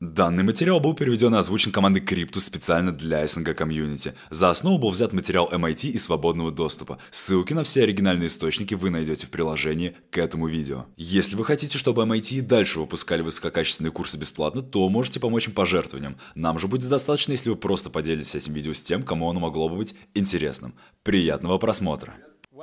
[0.00, 4.14] Данный материал был переведен и озвучен командой Cryptus специально для СНГ комьюнити.
[4.30, 6.98] За основу был взят материал MIT и свободного доступа.
[7.10, 10.86] Ссылки на все оригинальные источники вы найдете в приложении к этому видео.
[10.96, 15.54] Если вы хотите, чтобы MIT и дальше выпускали высококачественные курсы бесплатно, то можете помочь им
[15.54, 16.16] пожертвованием.
[16.36, 19.68] Нам же будет достаточно, если вы просто поделитесь этим видео с тем, кому оно могло
[19.68, 20.76] бы быть интересным.
[21.02, 22.14] Приятного просмотра!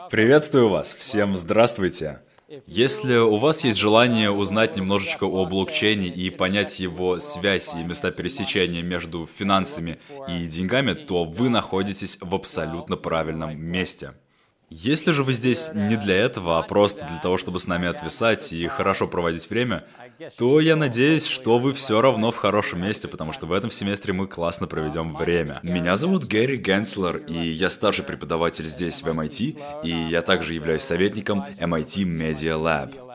[0.09, 0.93] Приветствую вас!
[0.93, 2.21] Всем здравствуйте!
[2.67, 8.11] Если у вас есть желание узнать немножечко о блокчейне и понять его связь и места
[8.11, 14.11] пересечения между финансами и деньгами, то вы находитесь в абсолютно правильном месте.
[14.69, 18.51] Если же вы здесь не для этого, а просто для того, чтобы с нами отвисать
[18.53, 19.85] и хорошо проводить время,
[20.37, 24.13] то я надеюсь, что вы все равно в хорошем месте, потому что в этом семестре
[24.13, 25.59] мы классно проведем время.
[25.63, 30.83] Меня зовут Гэри Генслер, и я старший преподаватель здесь, в MIT, и я также являюсь
[30.83, 33.05] советником MIT Media Lab.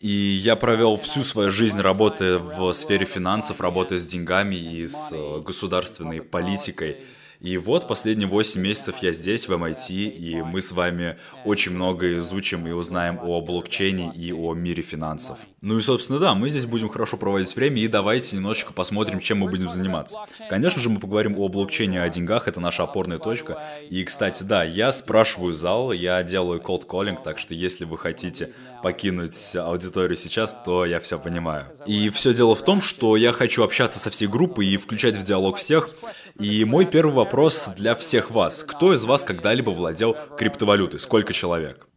[0.00, 5.12] И я провел всю свою жизнь, работая в сфере финансов, работая с деньгами и с
[5.12, 6.98] э, государственной политикой.
[7.40, 12.18] И вот последние 8 месяцев я здесь, в MIT, и мы с вами очень много
[12.18, 15.38] изучим и узнаем о блокчейне и о мире финансов.
[15.60, 19.38] Ну и, собственно, да, мы здесь будем хорошо проводить время, и давайте немножечко посмотрим, чем
[19.38, 20.18] мы будем заниматься.
[20.48, 23.60] Конечно же, мы поговорим о блокчейне, о деньгах, это наша опорная точка.
[23.90, 28.52] И, кстати, да, я спрашиваю зал, я делаю cold calling, так что если вы хотите
[28.84, 31.66] покинуть аудиторию сейчас, то я все понимаю.
[31.86, 35.24] И все дело в том, что я хочу общаться со всей группой и включать в
[35.24, 35.90] диалог всех.
[36.38, 38.62] И мой первый вопрос для всех вас.
[38.62, 41.00] Кто из вас когда-либо владел криптовалютой?
[41.00, 41.88] Сколько человек?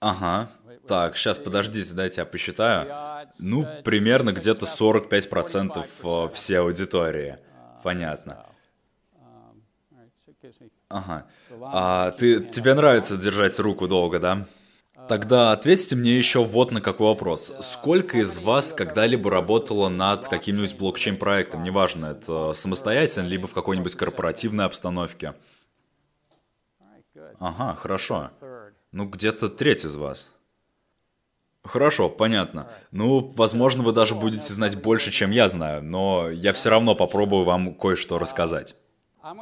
[0.00, 0.50] Ага.
[0.86, 3.28] Так, сейчас подождите, дайте я посчитаю.
[3.38, 7.38] Ну, примерно где-то 45% э, всей аудитории.
[7.82, 8.46] Понятно.
[10.88, 11.26] Ага.
[11.62, 14.46] А ты, тебе нравится держать руку долго, да?
[15.08, 17.54] Тогда ответьте мне еще вот на какой вопрос.
[17.60, 21.62] Сколько из вас когда-либо работало над каким-нибудь блокчейн-проектом?
[21.62, 25.34] Неважно, это самостоятельно, либо в какой-нибудь корпоративной обстановке.
[27.38, 28.30] Ага, хорошо.
[28.92, 30.30] Ну, где-то треть из вас.
[31.64, 32.68] Хорошо, понятно.
[32.90, 37.44] Ну, возможно, вы даже будете знать больше, чем я знаю, но я все равно попробую
[37.44, 38.76] вам кое-что рассказать.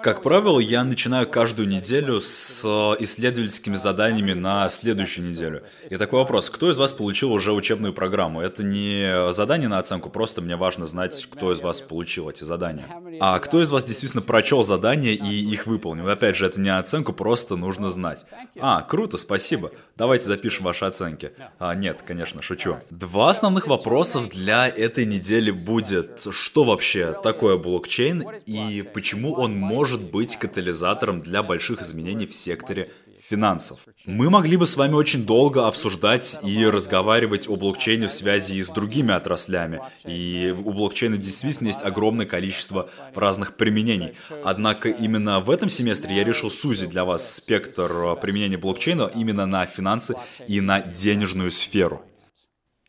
[0.03, 5.65] Как правило, я начинаю каждую неделю с э, исследовательскими заданиями на следующую неделю.
[5.91, 8.41] И такой вопрос, кто из вас получил уже учебную программу?
[8.41, 12.87] Это не задание на оценку, просто мне важно знать, кто из вас получил эти задания.
[13.21, 16.09] А кто из вас действительно прочел задания и их выполнил?
[16.09, 18.25] Опять же, это не оценку, просто нужно знать.
[18.61, 19.73] А, круто, спасибо.
[19.97, 21.33] Давайте запишем ваши оценки.
[21.59, 22.77] А, нет, конечно, шучу.
[22.91, 29.72] Два основных вопросов для этой недели будет, что вообще такое блокчейн и почему он может
[30.01, 32.91] быть катализатором для больших изменений в секторе
[33.21, 33.81] финансов.
[34.05, 38.69] Мы могли бы с вами очень долго обсуждать и разговаривать о блокчейне в связи с
[38.69, 39.81] другими отраслями.
[40.05, 44.15] И у блокчейна действительно есть огромное количество разных применений.
[44.45, 49.65] Однако именно в этом семестре я решил сузить для вас спектр применения блокчейна именно на
[49.67, 50.15] финансы
[50.47, 52.03] и на денежную сферу.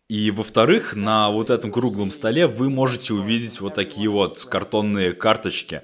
[0.09, 5.81] И во-вторых, на вот этом круглом столе вы можете увидеть вот такие вот картонные карточки.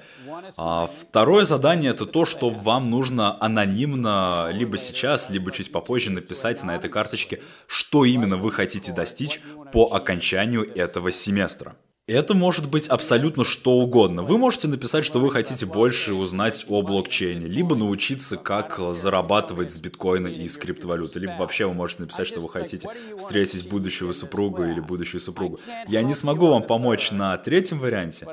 [0.58, 6.64] А второе задание это то, что вам нужно анонимно, либо сейчас, либо чуть попозже написать
[6.64, 11.76] на этой карточке, что именно вы хотите достичь по окончанию этого семестра.
[12.10, 14.24] Это может быть абсолютно что угодно.
[14.24, 19.78] Вы можете написать, что вы хотите больше узнать о блокчейне, либо научиться, как зарабатывать с
[19.78, 24.72] биткоина и с криптовалюты, либо вообще вы можете написать, что вы хотите встретить будущего супруга
[24.72, 25.60] или будущую супругу.
[25.88, 28.26] Я не смогу вам помочь на третьем варианте,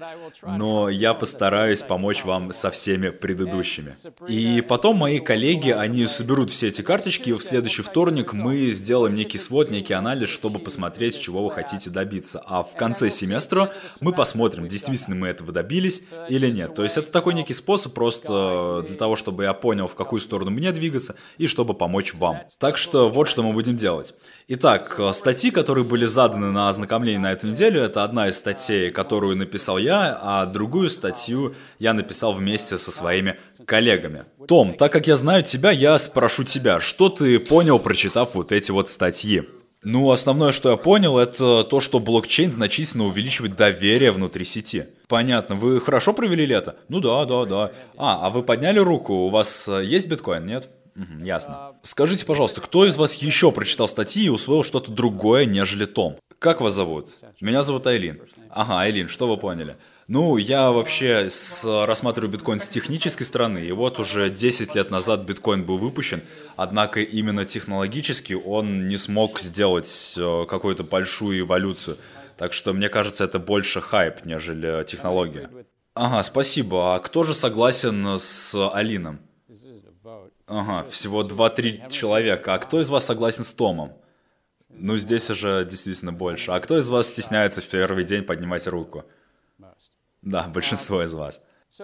[0.42, 3.92] но я постараюсь помочь вам со всеми предыдущими.
[4.26, 9.14] И потом мои коллеги, они соберут все эти карточки, и в следующий вторник мы сделаем
[9.14, 12.42] некий свод, некий анализ, чтобы посмотреть, чего вы хотите добиться.
[12.46, 13.65] А в конце семестра
[14.00, 16.74] мы посмотрим, действительно мы этого добились или нет.
[16.74, 20.50] То есть это такой некий способ просто для того, чтобы я понял, в какую сторону
[20.50, 22.40] мне двигаться и чтобы помочь вам.
[22.58, 24.14] Так что вот что мы будем делать.
[24.48, 29.36] Итак, статьи, которые были заданы на ознакомление на эту неделю, это одна из статей, которую
[29.36, 34.26] написал я, а другую статью я написал вместе со своими коллегами.
[34.46, 38.70] Том, так как я знаю тебя, я спрошу тебя, что ты понял, прочитав вот эти
[38.70, 39.42] вот статьи?
[39.88, 44.86] Ну, основное, что я понял, это то, что блокчейн значительно увеличивает доверие внутри сети.
[45.06, 45.54] Понятно.
[45.54, 46.74] Вы хорошо провели лето?
[46.88, 47.72] Ну да, да, да.
[47.96, 49.14] А, а вы подняли руку?
[49.14, 50.68] У вас э, есть биткоин, нет?
[50.96, 51.74] Угу, ясно.
[51.82, 56.16] Скажите, пожалуйста, кто из вас еще прочитал статьи и усвоил что-то другое, нежели Том?
[56.40, 57.10] Как вас зовут?
[57.40, 58.20] Меня зовут Айлин.
[58.50, 59.76] Ага, Айлин, что вы поняли?
[60.08, 65.22] Ну, я вообще с, рассматриваю биткоин с технической стороны, и вот уже 10 лет назад
[65.22, 66.22] биткоин был выпущен,
[66.54, 71.98] однако именно технологически он не смог сделать э, какую-то большую эволюцию.
[72.36, 75.50] Так что, мне кажется, это больше хайп, нежели технология.
[75.94, 76.94] Ага, спасибо.
[76.94, 79.18] А кто же согласен с Алином?
[80.46, 82.54] Ага, всего 2-3 человека.
[82.54, 83.92] А кто из вас согласен с Томом?
[84.68, 86.52] Ну, здесь уже действительно больше.
[86.52, 89.04] А кто из вас стесняется в первый день поднимать руку?
[90.26, 91.40] Да, большинство из вас.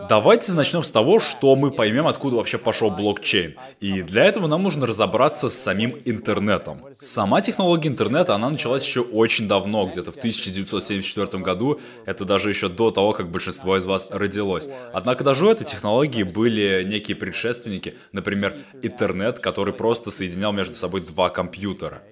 [0.09, 3.56] Давайте начнем с того, что мы поймем, откуда вообще пошел блокчейн.
[3.79, 6.83] И для этого нам нужно разобраться с самим интернетом.
[7.00, 11.79] Сама технология интернета, она началась еще очень давно, где-то в 1974 году.
[12.05, 14.69] Это даже еще до того, как большинство из вас родилось.
[14.93, 21.03] Однако даже у этой технологии были некие предшественники, например, интернет, который просто соединял между собой
[21.03, 22.03] два компьютера.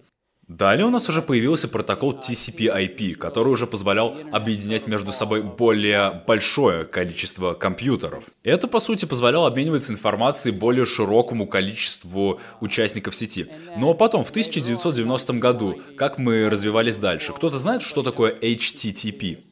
[0.50, 6.84] Далее у нас уже появился протокол TCP/IP, который уже позволял объединять между собой более большое
[6.84, 8.24] количество компьютеров.
[8.42, 13.46] Это, по сути, позволяло обмениваться информацией более широкому количеству участников сети.
[13.76, 17.32] Но потом, в 1990 году, как мы развивались дальше?
[17.32, 19.44] Кто-то знает, что такое HTTP?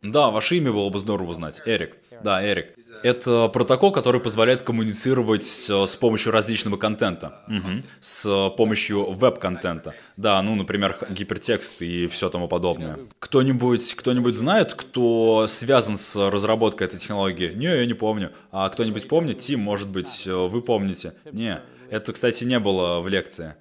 [0.00, 1.60] Да, ваше имя было бы здорово узнать.
[1.66, 1.98] Эрик.
[2.24, 2.74] Да, Эрик.
[3.02, 7.42] Это протокол, который позволяет коммуницировать с помощью различного контента.
[7.48, 7.82] Угу.
[8.00, 9.94] С помощью веб-контента.
[10.16, 12.98] Да, ну, например, гипертекст и все тому подобное.
[13.18, 17.52] Кто-нибудь кто знает, кто связан с разработкой этой технологии?
[17.54, 18.32] Не, я не помню.
[18.50, 19.38] А кто-нибудь помнит?
[19.38, 21.14] Тим, может быть, вы помните?
[21.32, 21.62] Не.
[21.90, 23.54] Это, кстати, не было в лекции.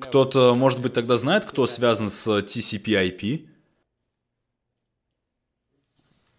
[0.00, 3.48] Кто-то, может быть, тогда знает, кто связан с TCP/IP?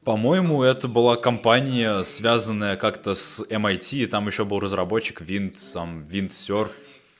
[0.03, 6.71] По-моему, это была компания, связанная как-то с MIT, там еще был разработчик Wind, сам Windsurf,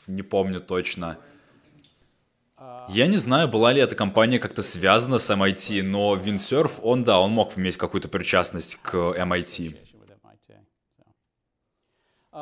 [0.08, 1.18] не помню точно.
[2.90, 7.20] Я не знаю, была ли эта компания как-то связана с MIT, но Windsurf, он, да,
[7.20, 9.78] он мог иметь какую-то причастность к MIT.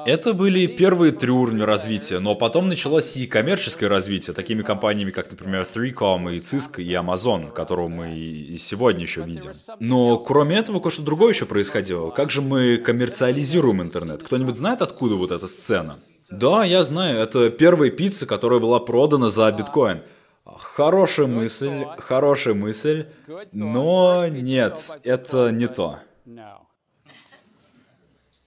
[0.06, 5.30] Это были первые три уровня развития, но потом началось и коммерческое развитие, такими компаниями, как,
[5.30, 9.52] например, 3Com и Cisco и Amazon, которого мы и сегодня еще видим.
[9.80, 12.10] Но кроме этого, кое-что другое еще происходило.
[12.12, 14.24] Как же мы коммерциализируем интернет?
[14.24, 16.00] Кто-нибудь знает, откуда вот эта сцена?
[16.30, 20.04] Да, я знаю, это первая пицца, которая была продана за биткоин.
[20.46, 23.08] Хорошая мысль, хорошая мысль,
[23.52, 26.00] но нет, это не то.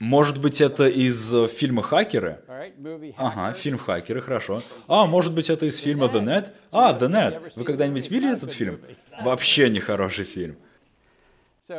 [0.04, 2.40] Может быть, это из э, фильма «Хакеры»?
[3.16, 4.62] Ага, фильм «Хакеры», хорошо.
[4.86, 6.50] А, может быть, это из фильма «The Net»?
[6.70, 7.52] А, «The Net».
[7.56, 8.80] Вы когда-нибудь видели этот фильм?
[9.22, 10.56] Вообще не хороший фильм.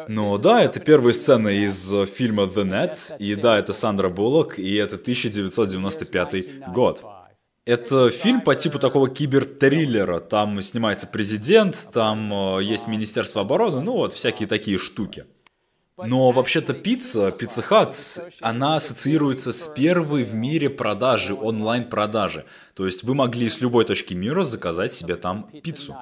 [0.07, 4.57] Ну да, это первая сцена из э, фильма «The Net», и да, это Сандра Буллок,
[4.57, 7.05] и это 1995 год.
[7.65, 10.19] Это фильм по типу такого кибертриллера.
[10.19, 15.25] Там снимается президент, там э, есть Министерство обороны, ну вот всякие такие штуки.
[15.97, 22.45] Но вообще-то пицца, Pizza Hut, она ассоциируется с первой в мире продажи, онлайн-продажи.
[22.73, 25.95] То есть вы могли с любой точки мира заказать себе там пиццу.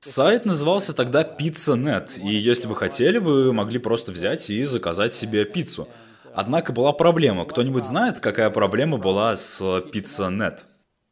[0.00, 5.46] Сайт назывался тогда Pizza.net, и если вы хотели, вы могли просто взять и заказать себе
[5.46, 5.88] пиццу.
[6.34, 7.46] Однако была проблема.
[7.46, 10.64] Кто-нибудь знает, какая проблема была с Pizza.net?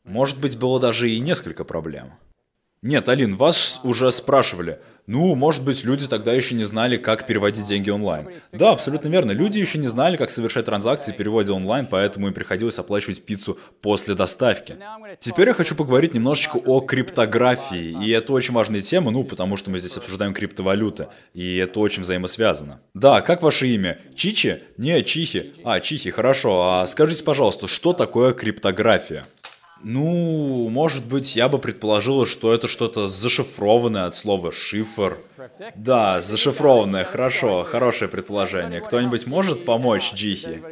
[0.05, 2.13] Может быть, было даже и несколько проблем.
[2.85, 7.67] Нет, Алин, вас уже спрашивали– ну, может быть, люди тогда еще не знали, как переводить
[7.67, 8.29] деньги онлайн.
[8.53, 9.33] Да, абсолютно верно.
[9.33, 13.59] Люди еще не знали, как совершать транзакции в переводе онлайн, поэтому им приходилось оплачивать пиццу
[13.83, 14.77] после доставки.
[15.19, 17.95] Теперь я хочу поговорить немножечко о криптографии.
[18.03, 21.09] И это очень важная тема, ну, потому что мы здесь обсуждаем криптовалюты.
[21.35, 22.81] И это очень взаимосвязано.
[22.95, 23.99] Да, как ваше имя?
[24.17, 24.63] Чичи?
[24.79, 25.53] Не, Чихи.
[25.65, 26.63] А, Чихи, хорошо.
[26.63, 29.27] А скажите, пожалуйста, что такое криптография?
[29.83, 35.19] Ну, может быть, я бы предположил, что это что-то зашифрованное от слова «шифр».
[35.77, 38.81] Да, зашифрованное, хорошо, хорошее предположение.
[38.81, 40.63] Кто-нибудь может помочь Джихи?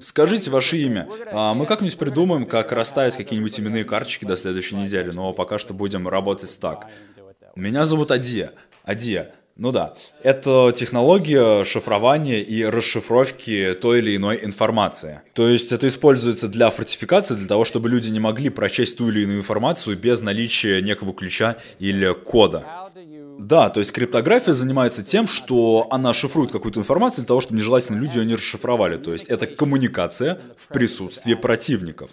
[0.00, 1.08] Скажите ваше имя.
[1.32, 5.74] А мы как-нибудь придумаем, как расставить какие-нибудь именные карточки до следующей недели, но пока что
[5.74, 6.88] будем работать так.
[7.56, 8.52] Меня зовут Адия.
[8.82, 9.34] Адия.
[9.56, 9.94] Ну да,
[10.24, 15.20] это технология шифрования и расшифровки той или иной информации.
[15.32, 19.22] То есть это используется для фортификации, для того, чтобы люди не могли прочесть ту или
[19.22, 22.90] иную информацию без наличия некого ключа или кода.
[23.38, 28.02] Да, то есть криптография занимается тем, что она шифрует какую-то информацию для того, чтобы нежелательные
[28.02, 28.96] люди ее не расшифровали.
[28.96, 32.10] То есть это коммуникация в присутствии противников.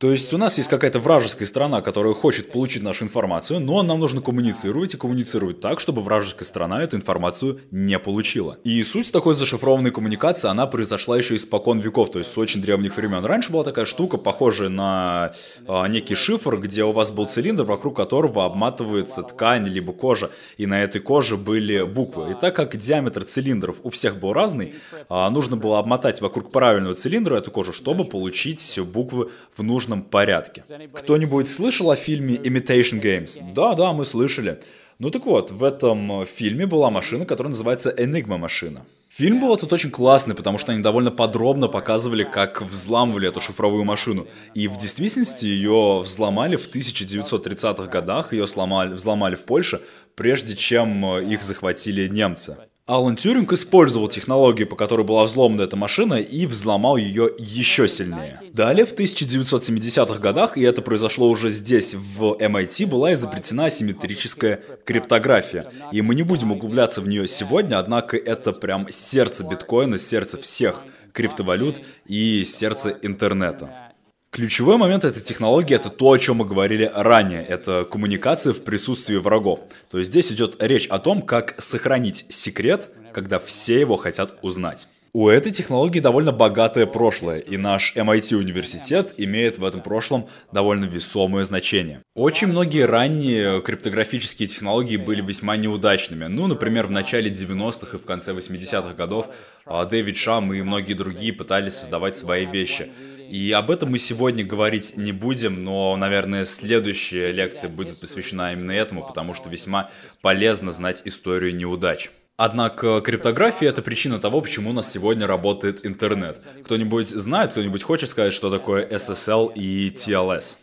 [0.00, 4.00] То есть у нас есть какая-то вражеская страна, которая хочет получить нашу информацию, но нам
[4.00, 8.56] нужно коммуницировать и коммуницировать так, чтобы вражеская страна эту информацию не получила.
[8.64, 12.96] И суть такой зашифрованной коммуникации, она произошла еще испокон веков, то есть с очень древних
[12.96, 13.22] времен.
[13.26, 15.34] Раньше была такая штука, похожая на
[15.66, 20.64] а, некий шифр, где у вас был цилиндр, вокруг которого обматывается ткань либо кожа, и
[20.64, 22.30] на этой коже были буквы.
[22.30, 24.76] И так как диаметр цилиндров у всех был разный,
[25.10, 30.02] а, нужно было обмотать вокруг правильного цилиндра эту кожу, чтобы получить буквы в нужном нужном
[30.02, 30.64] порядке.
[30.94, 33.40] Кто-нибудь слышал о фильме Imitation Games?
[33.54, 34.60] Да, да, мы слышали.
[34.98, 38.84] Ну так вот, в этом фильме была машина, которая называется Enigma машина.
[39.08, 43.84] Фильм был тут очень классный, потому что они довольно подробно показывали, как взламывали эту шифровую
[43.84, 44.26] машину.
[44.54, 49.80] И в действительности ее взломали в 1930-х годах, ее взломали в Польше,
[50.14, 52.56] прежде чем их захватили немцы.
[52.90, 58.40] Алан Тюринг использовал технологию, по которой была взломана эта машина, и взломал ее еще сильнее.
[58.52, 65.66] Далее, в 1970-х годах, и это произошло уже здесь, в MIT, была изобретена асимметрическая криптография.
[65.92, 70.82] И мы не будем углубляться в нее сегодня, однако это прям сердце биткоина, сердце всех
[71.12, 73.89] криптовалют и сердце интернета.
[74.30, 77.44] Ключевой момент этой технологии это то, о чем мы говорили ранее.
[77.44, 79.60] Это коммуникация в присутствии врагов.
[79.90, 84.86] То есть здесь идет речь о том, как сохранить секрет, когда все его хотят узнать.
[85.12, 90.84] У этой технологии довольно богатое прошлое, и наш MIT университет имеет в этом прошлом довольно
[90.84, 92.02] весомое значение.
[92.14, 96.26] Очень многие ранние криптографические технологии были весьма неудачными.
[96.26, 99.30] Ну, например, в начале 90-х и в конце 80-х годов
[99.66, 102.88] а, Дэвид Шам и многие другие пытались создавать свои вещи.
[103.28, 108.70] И об этом мы сегодня говорить не будем, но, наверное, следующая лекция будет посвящена именно
[108.70, 109.90] этому, потому что весьма
[110.22, 112.10] полезно знать историю неудач.
[112.42, 116.42] Однако криптография это причина того, почему у нас сегодня работает интернет.
[116.64, 120.56] Кто-нибудь знает, кто-нибудь хочет сказать, что такое SSL и TLS?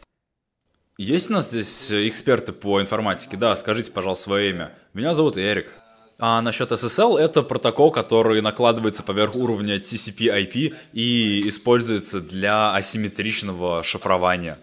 [0.97, 3.37] Есть у нас здесь эксперты по информатике?
[3.37, 4.71] Да, скажите, пожалуйста, свое имя.
[4.95, 5.71] Меня зовут Эрик.
[6.17, 14.57] А насчет SSL это протокол, который накладывается поверх уровня TCP/IP и используется для асимметричного шифрования.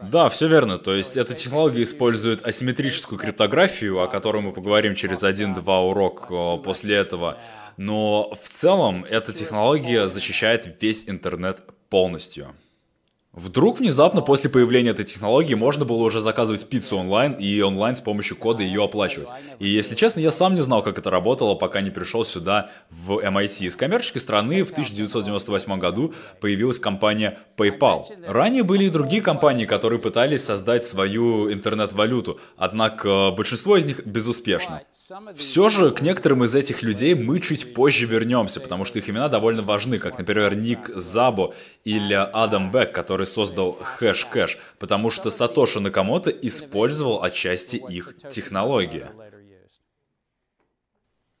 [0.00, 0.78] Да, все верно.
[0.78, 6.28] То есть эта технология использует асимметрическую криптографию, о которой мы поговорим через один-два урок
[6.64, 7.38] после этого.
[7.76, 12.54] Но в целом эта технология защищает весь интернет полностью.
[13.34, 18.02] Вдруг внезапно после появления этой технологии можно было уже заказывать пиццу онлайн и онлайн с
[18.02, 19.30] помощью кода ее оплачивать.
[19.58, 23.12] И если честно, я сам не знал, как это работало, пока не пришел сюда в
[23.12, 23.70] MIT.
[23.70, 28.04] С коммерческой стороны в 1998 году появилась компания PayPal.
[28.26, 34.82] Ранее были и другие компании, которые пытались создать свою интернет-валюту, однако большинство из них безуспешно.
[35.34, 39.28] Все же к некоторым из этих людей мы чуть позже вернемся, потому что их имена
[39.28, 45.30] довольно важны, как, например, Ник Забо или Адам Бек, который который создал Hashcash, потому что
[45.30, 49.10] Сатоши Накамото использовал отчасти их технологию.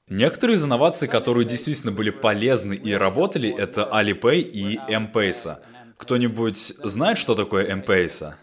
[0.08, 5.58] Некоторые из инноваций, которые действительно были полезны и работали, это Alipay и M-Pesa.
[5.96, 8.34] Кто-нибудь знает, что такое M-Pesa?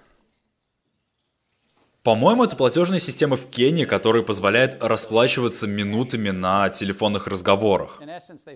[2.01, 8.01] По-моему, это платежная система в Кении, которая позволяет расплачиваться минутами на телефонных разговорах.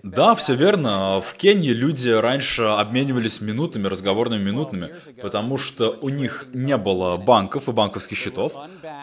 [0.02, 1.20] Да, все верно.
[1.20, 7.68] В Кении люди раньше обменивались минутами, разговорными минутами, потому что у них не было банков
[7.68, 8.54] и банковских счетов,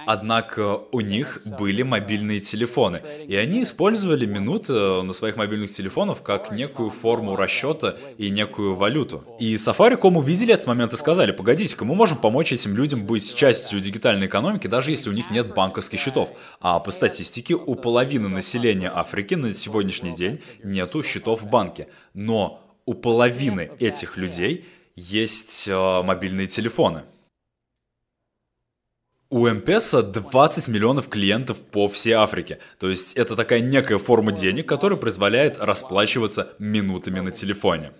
[0.08, 6.52] однако у них были мобильные телефоны, и они использовали минуты на своих мобильных телефонах как
[6.52, 9.24] некую форму расчета и некую валюту.
[9.40, 13.80] И Safaricom увидели этот момент и сказали, погодите-ка, мы можем помочь этим людям быть частью
[13.80, 16.32] дигитальной экономики, даже если у них нет банковских счетов.
[16.60, 21.88] А по статистике у половины населения Африки на сегодняшний день нету счетов в банке.
[22.14, 27.04] Но у половины этих людей есть э, мобильные телефоны.
[29.30, 32.60] У МПСа 20 миллионов клиентов по всей Африке.
[32.80, 37.92] То есть это такая некая форма денег, которая позволяет расплачиваться минутами на телефоне.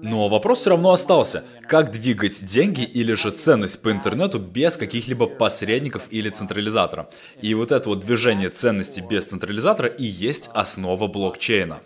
[0.00, 1.44] Но вопрос все равно остался.
[1.66, 7.08] Как двигать деньги или же ценность по интернету без каких-либо посредников или централизатора?
[7.40, 11.80] И вот это вот движение ценности без централизатора и есть основа блокчейна.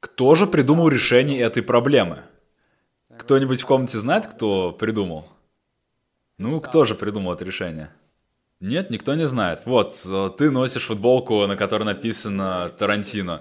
[0.00, 2.24] Кто же придумал решение этой проблемы?
[3.18, 5.26] Кто-нибудь в комнате знает, кто придумал?
[6.36, 7.90] Ну, кто же придумал это решение?
[8.60, 9.62] Нет, никто не знает.
[9.66, 13.40] Вот, э, ты носишь футболку, на которой написано Тарантино.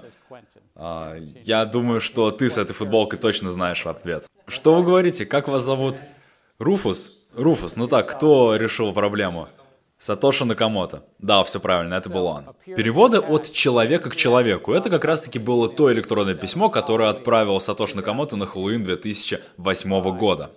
[0.75, 4.27] А, я думаю, что ты с этой футболкой точно знаешь ответ.
[4.47, 5.25] Что вы говорите?
[5.25, 6.01] Как вас зовут?
[6.59, 7.13] Руфус?
[7.33, 9.47] Руфус, ну так, кто решил проблему?
[9.97, 11.05] Сатоши Накамото.
[11.19, 12.53] Да, все правильно, это был он.
[12.65, 14.73] Переводы от человека к человеку.
[14.73, 20.51] Это как раз-таки было то электронное письмо, которое отправил Сатоши Накамото на Хэллоуин 2008 года.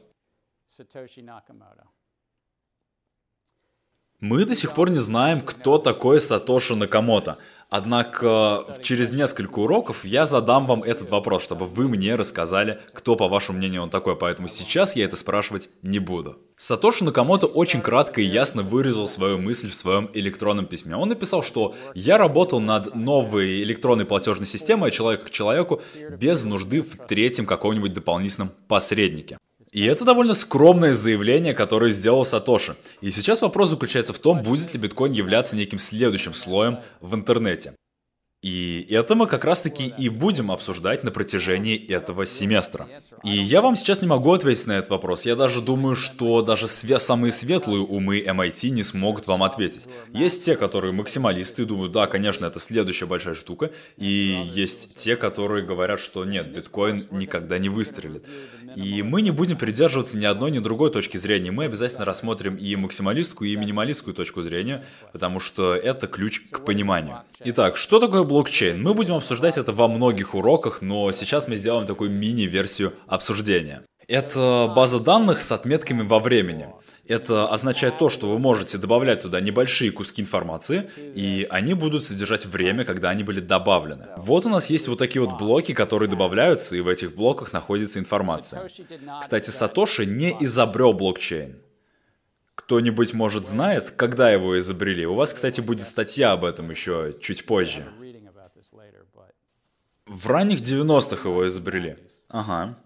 [4.21, 7.39] Мы до сих пор не знаем, кто такой Сатоши Накамото.
[7.71, 13.29] Однако через несколько уроков я задам вам этот вопрос, чтобы вы мне рассказали, кто, по
[13.29, 16.39] вашему мнению, он такой, поэтому сейчас я это спрашивать не буду.
[16.57, 20.97] Сатоши Накамото очень кратко и ясно выразил свою мысль в своем электронном письме.
[20.97, 25.81] Он написал, что «Я работал над новой электронной платежной системой человека к человеку
[26.19, 29.39] без нужды в третьем каком-нибудь дополнительном посреднике».
[29.73, 32.77] И это довольно скромное заявление, которое сделал Сатоши.
[33.01, 37.75] И сейчас вопрос заключается в том, будет ли биткоин являться неким следующим слоем в интернете.
[38.41, 42.89] И это мы как раз-таки и будем обсуждать на протяжении этого семестра.
[43.25, 45.27] И я вам сейчас не могу ответить на этот вопрос.
[45.27, 49.89] Я даже думаю, что даже све- самые светлые умы MIT не смогут вам ответить.
[50.15, 53.73] Есть те, которые максималисты и думают, да, конечно, это следующая большая штука.
[53.97, 58.25] И есть те, которые говорят, что нет, биткоин никогда не выстрелит.
[58.77, 61.51] И мы не будем придерживаться ни одной, ни другой точки зрения.
[61.51, 67.23] Мы обязательно рассмотрим и максималистскую, и минималистскую точку зрения, потому что это ключ к пониманию.
[67.45, 68.83] Итак, что такое блокчейн?
[68.83, 73.83] Мы будем обсуждать это во многих уроках, но сейчас мы сделаем такую мини-версию обсуждения.
[74.07, 76.69] Это база данных с отметками во времени.
[77.09, 82.45] Это означает то, что вы можете добавлять туда небольшие куски информации, и они будут содержать
[82.45, 84.09] время, когда они были добавлены.
[84.19, 87.99] Вот у нас есть вот такие вот блоки, которые добавляются, и в этих блоках находится
[87.99, 88.69] информация.
[89.21, 91.57] Кстати, Сатоши не изобрел блокчейн.
[92.55, 95.07] Кто-нибудь, может, знает, когда его изобрели?
[95.07, 97.87] У вас, кстати, будет статья об этом еще чуть позже.
[100.05, 101.97] В ранних 90-х его изобрели.
[102.29, 102.77] Ага.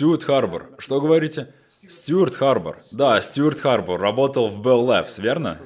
[0.00, 0.70] Стюарт Харбор.
[0.78, 1.52] Что говорите?
[1.86, 2.78] Стюарт Харбор.
[2.90, 5.60] Да, Стюарт Харбор работал в Bell Labs, верно?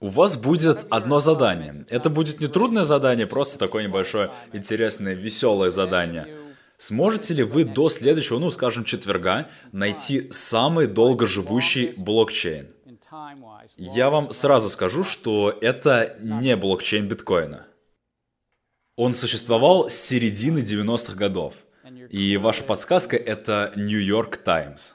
[0.00, 1.74] У вас будет одно задание.
[1.90, 6.28] Это будет не трудное задание, просто такое небольшое, интересное, веселое задание.
[6.78, 12.70] Сможете ли вы до следующего, ну, скажем, четверга, найти самый долгоживущий блокчейн?
[13.76, 17.66] Я вам сразу скажу, что это не блокчейн биткоина.
[18.96, 21.65] Он существовал с середины 90-х годов.
[22.10, 24.94] И ваша подсказка— это New York Times.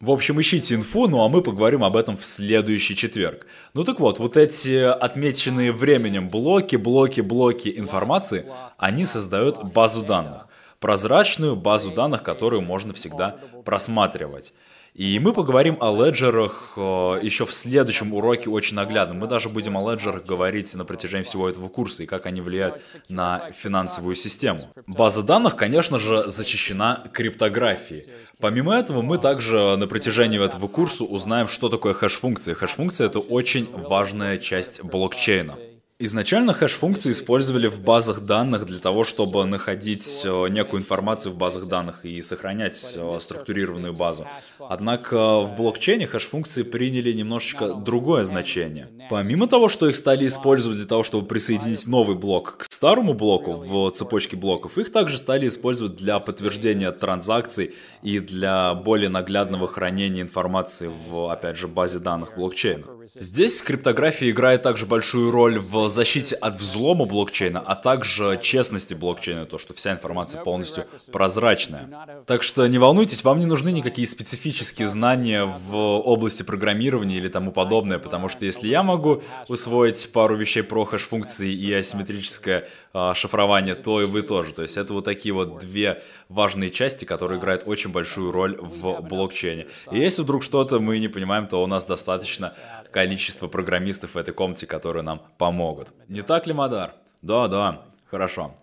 [0.00, 3.46] В общем, ищите инфу, ну а мы поговорим об этом в следующий четверг.
[3.72, 8.44] Ну так вот, вот эти отмеченные временем блоки, блоки, блоки информации,
[8.76, 10.48] они создают базу данных.
[10.80, 14.54] Прозрачную базу данных, которую можно всегда просматривать.
[14.94, 16.80] И мы поговорим о леджерах э,
[17.22, 19.14] еще в следующем уроке очень наглядно.
[19.14, 22.82] Мы даже будем о леджерах говорить на протяжении всего этого курса и как они влияют
[23.08, 24.60] на финансовую систему.
[24.86, 28.04] База данных, конечно же, защищена криптографией.
[28.38, 32.54] Помимо этого, мы также на протяжении этого курса узнаем, что такое хэш-функция.
[32.54, 35.56] Хэш-функция— это очень важная часть блокчейна.
[36.04, 41.68] Изначально хэш-функции использовали в базах данных для того, чтобы находить э, некую информацию в базах
[41.68, 44.26] данных и сохранять э, структурированную базу.
[44.58, 48.88] Однако в блокчейне хэш-функции приняли немножечко другое значение.
[49.10, 53.52] Помимо того, что их стали использовать для того, чтобы присоединить новый блок к старому блоку
[53.52, 60.22] в цепочке блоков, их также стали использовать для подтверждения транзакций и для более наглядного хранения
[60.22, 62.86] информации в, опять же, базе данных блокчейна.
[63.06, 69.46] Здесь криптография играет также большую роль в защите от взлома блокчейна, а также честности блокчейна,
[69.46, 71.88] то, что вся информация полностью прозрачная.
[72.26, 77.52] Так что не волнуйтесь, вам не нужны никакие специфические знания в области программирования или тому
[77.52, 82.68] подобное, потому что если я могу усвоить пару вещей про хэш-функции и асимметрическое
[83.14, 84.52] шифрование, то и вы тоже.
[84.52, 89.00] То есть это вот такие вот две важные части, которые играют очень большую роль в
[89.00, 89.66] блокчейне.
[89.90, 92.52] И если вдруг что-то мы не понимаем, то у нас достаточно
[92.90, 95.92] количество программистов в этой комнате, которые нам помогут.
[96.08, 96.94] Не так ли, Мадар?
[97.22, 98.54] Да, да, хорошо.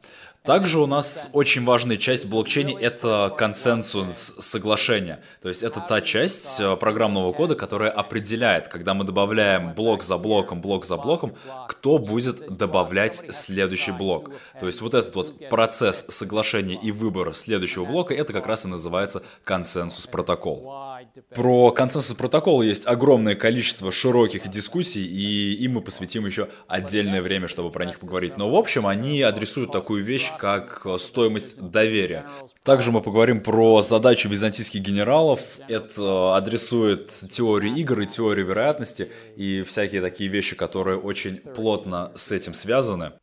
[0.43, 5.21] Также у нас очень важная часть в блокчейне— это консенсус соглашения.
[5.41, 10.17] То есть это та часть э, программного кода, которая определяет, когда мы добавляем блок за
[10.17, 11.35] блоком, блок за блоком,
[11.67, 14.31] кто будет добавлять следующий блок.
[14.59, 18.69] То есть вот этот вот процесс соглашения и выбора следующего блока, это как раз и
[18.69, 20.88] называется консенсус протокол.
[21.33, 27.47] Про консенсус протокола есть огромное количество широких дискуссий, и им мы посвятим еще отдельное время,
[27.47, 28.37] чтобы про них поговорить.
[28.37, 32.25] Но в общем они адресуют такую вещь, как стоимость доверия.
[32.63, 35.59] Также мы поговорим про задачу византийских генералов.
[35.67, 42.31] Это адресует теорию игр и теорию вероятности и всякие такие вещи, которые очень плотно с
[42.31, 43.13] этим связаны.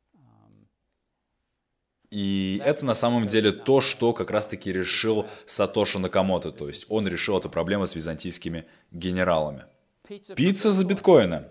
[2.17, 6.51] И это на самом деле то, что как раз-таки решил Сатоши Накамото.
[6.51, 9.65] То есть он решил эту проблему с византийскими генералами.
[10.35, 11.45] Пицца за биткоины.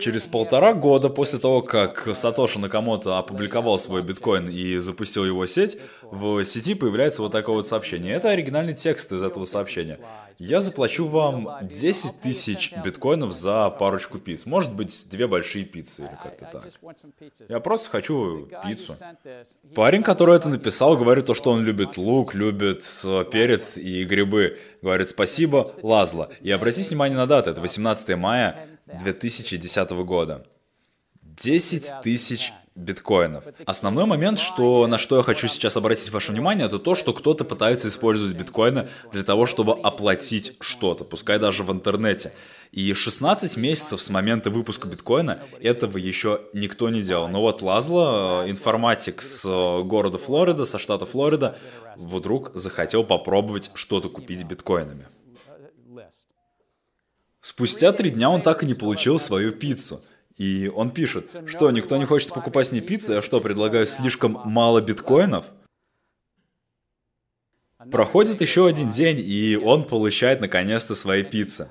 [0.00, 5.76] Через полтора года после того, как Сатоши Накамото опубликовал свой биткоин и запустил его сеть,
[6.02, 8.14] в сети появляется вот такое вот сообщение.
[8.14, 9.98] Это оригинальный текст из этого сообщения.
[10.44, 14.44] Я заплачу вам 10 тысяч биткоинов за парочку пиц.
[14.44, 16.68] Может быть, две большие пиццы или как-то так.
[17.48, 18.96] Я просто хочу пиццу.
[19.74, 22.80] Парень, который это написал, говорит то, что он любит лук, любит
[23.30, 24.58] перец и грибы.
[24.82, 26.28] Говорит спасибо, Лазла.
[26.40, 30.44] И обратите внимание на дату, это 18 мая 2010 года.
[31.22, 33.44] 10 тысяч биткоинов.
[33.66, 37.44] Основной момент, что, на что я хочу сейчас обратить ваше внимание, это то, что кто-то
[37.44, 42.32] пытается использовать биткоины для того, чтобы оплатить что-то, пускай даже в интернете.
[42.70, 47.28] И 16 месяцев с момента выпуска биткоина этого еще никто не делал.
[47.28, 51.58] Но вот Лазло, информатик с э, города Флорида, со штата Флорида,
[51.96, 55.06] вдруг захотел попробовать что-то купить биткоинами.
[57.42, 60.00] Спустя три дня он так и не получил свою пиццу–
[60.36, 64.80] и он пишет, что никто не хочет покупать мне пиццу, я что, предлагаю слишком мало
[64.80, 65.46] биткоинов?
[67.90, 71.68] Проходит еще один день, и он получает наконец-то свои пиццы.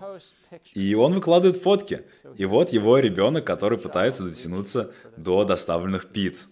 [0.73, 2.03] И он выкладывает фотки.
[2.35, 6.49] И вот его ребенок, который пытается дотянуться до доставленных пиц.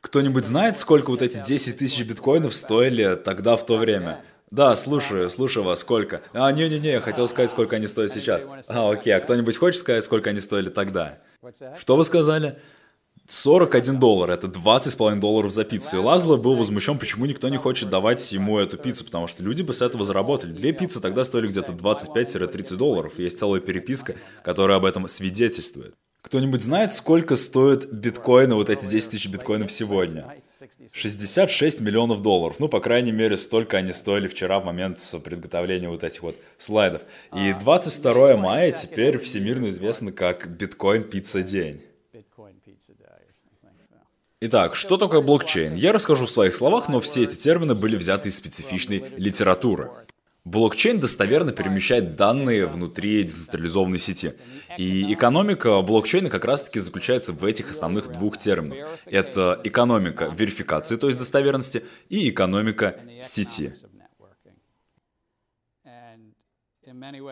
[0.00, 4.24] Кто-нибудь знает, сколько вот эти 10 тысяч биткоинов стоили тогда в то время?
[4.50, 6.22] Да, слушаю, слушаю вас, сколько?
[6.32, 8.46] А, не-не-не, я хотел сказать, сколько они стоят сейчас.
[8.68, 11.18] А, окей, а кто-нибудь хочет сказать, сколько они стоили тогда?
[11.78, 12.58] Что вы сказали?
[13.28, 15.96] 41 доллар, это 20,5 долларов за пиццу.
[15.96, 19.62] И Лазло был возмущен, почему никто не хочет давать ему эту пиццу, потому что люди
[19.62, 20.52] бы с этого заработали.
[20.52, 23.18] Две пиццы тогда стоили где-то 25-30 долларов.
[23.18, 25.94] Есть целая переписка, которая об этом свидетельствует.
[26.26, 30.26] Кто-нибудь знает, сколько стоит биткоины, вот эти 10 тысяч биткоинов сегодня?
[30.92, 32.58] 66 миллионов долларов.
[32.58, 37.02] Ну, по крайней мере, столько они стоили вчера в момент приготовления вот этих вот слайдов.
[37.32, 41.80] И 22 мая теперь всемирно известно как биткоин пицца день.
[44.40, 45.74] Итак, что такое блокчейн?
[45.74, 49.90] Я расскажу в своих словах, но все эти термины были взяты из специфичной литературы.
[50.46, 54.34] Блокчейн достоверно перемещает данные внутри децентрализованной сети.
[54.78, 58.88] И экономика блокчейна как раз-таки заключается в этих основных двух терминах.
[59.06, 63.74] Это экономика верификации, то есть достоверности, и экономика сети.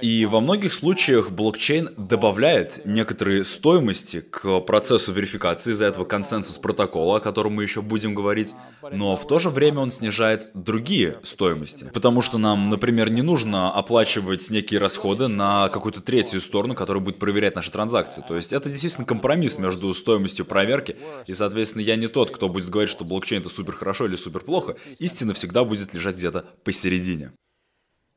[0.03, 7.19] И во многих случаях блокчейн добавляет некоторые стоимости к процессу верификации, из-за этого консенсус протокола,
[7.19, 8.55] о котором мы еще будем говорить,
[8.93, 11.91] но в то же время он снижает другие стоимости.
[11.95, 17.19] Потому что нам, например, не нужно оплачивать некие расходы на какую-то третью сторону, которая будет
[17.19, 18.23] проверять наши транзакции.
[18.27, 20.97] То есть это действительно компромисс между стоимостью проверки,
[21.27, 24.41] и, соответственно, я не тот, кто будет говорить, что блокчейн это супер хорошо или супер
[24.41, 24.77] плохо.
[24.99, 27.33] Истина всегда будет лежать где-то посередине.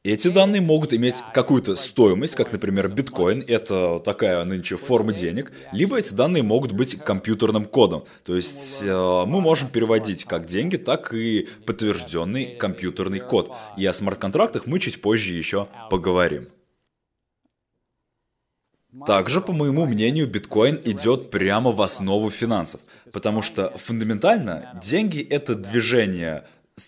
[0.07, 5.97] Эти данные могут иметь какую-то стоимость, как, например, биткоин, это такая нынче форма денег, либо
[5.97, 8.05] эти данные могут быть компьютерным кодом.
[8.23, 13.51] То есть э, мы можем переводить как деньги, так и подтвержденный компьютерный код.
[13.75, 16.47] И о смарт-контрактах мы чуть позже еще поговорим.
[19.05, 22.79] Также, по моему мнению, биткоин идет прямо в основу финансов,
[23.11, 26.45] потому что фундаментально деньги это движение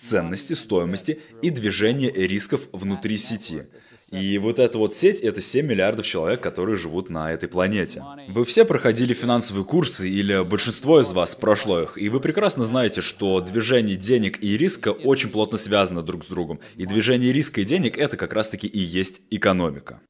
[0.10, 3.68] ценности, стоимости и движения рисков внутри сети.
[4.12, 8.04] И вот эта вот сеть— это 7 миллиардов человек, которые живут на этой планете.
[8.28, 13.02] Вы все проходили финансовые курсы, или большинство из вас прошло их, и вы прекрасно знаете,
[13.02, 16.60] что движение денег и риска очень плотно связано друг с другом.
[16.76, 20.02] И движение риска и денег— это как раз-таки и есть экономика.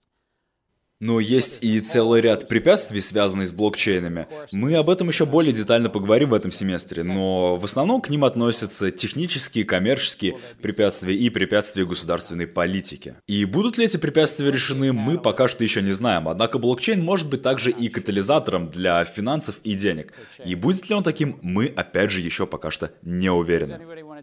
[1.02, 4.28] Но есть и целый ряд препятствий, связанных с блокчейнами.
[4.52, 8.26] Мы об этом еще более детально поговорим в этом семестре, но в основном к ним
[8.26, 13.16] относятся технические, коммерческие препятствия и препятствия государственной политики.
[13.28, 16.28] И будут ли эти препятствия решены, мы пока что еще не знаем.
[16.28, 20.12] Однако блокчейн может быть также и катализатором для финансов и денег.
[20.44, 23.80] И будет ли он таким, мы опять же еще пока что не уверены.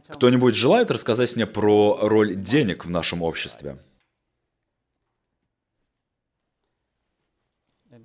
[0.09, 3.79] Кто-нибудь желает рассказать мне про роль денег в нашем обществе?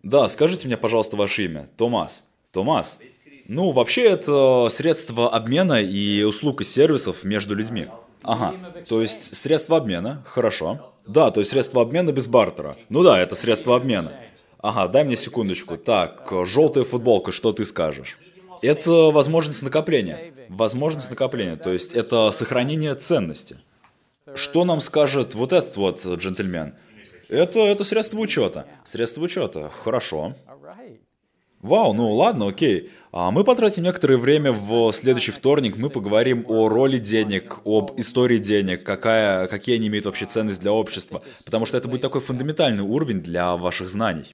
[0.04, 1.70] Да, скажите мне, пожалуйста, ваше имя.
[1.78, 2.30] Томас.
[2.52, 3.00] Томас.
[3.48, 7.88] Ну, вообще это средство обмена и услуг и сервисов между людьми.
[8.24, 8.56] Ага,
[8.88, 10.94] то есть средство обмена, хорошо.
[11.08, 12.78] Да, то есть средство обмена без бартера.
[12.90, 14.14] Ну да, это средство обмена.
[14.60, 15.78] Ага, дай мне секундочку.
[15.78, 18.18] Так, желтая футболка, что ты скажешь?
[18.62, 20.34] Это возможность накопления.
[20.50, 23.58] Возможность накопления, то есть это сохранение ценности.
[24.36, 26.76] Что нам скажет вот этот вот джентльмен?
[27.32, 28.66] Это, это средство учета.
[28.84, 29.70] Средство учета.
[29.70, 30.36] Хорошо.
[31.62, 32.90] Вау, ну ладно, окей.
[33.14, 35.78] А мы потратим некоторое время в следующий вторник.
[35.78, 40.74] Мы поговорим о роли денег, об истории денег, какая, какие они имеют вообще ценность для
[40.74, 41.24] общества.
[41.46, 44.34] Потому что это будет такой фундаментальный уровень для ваших знаний.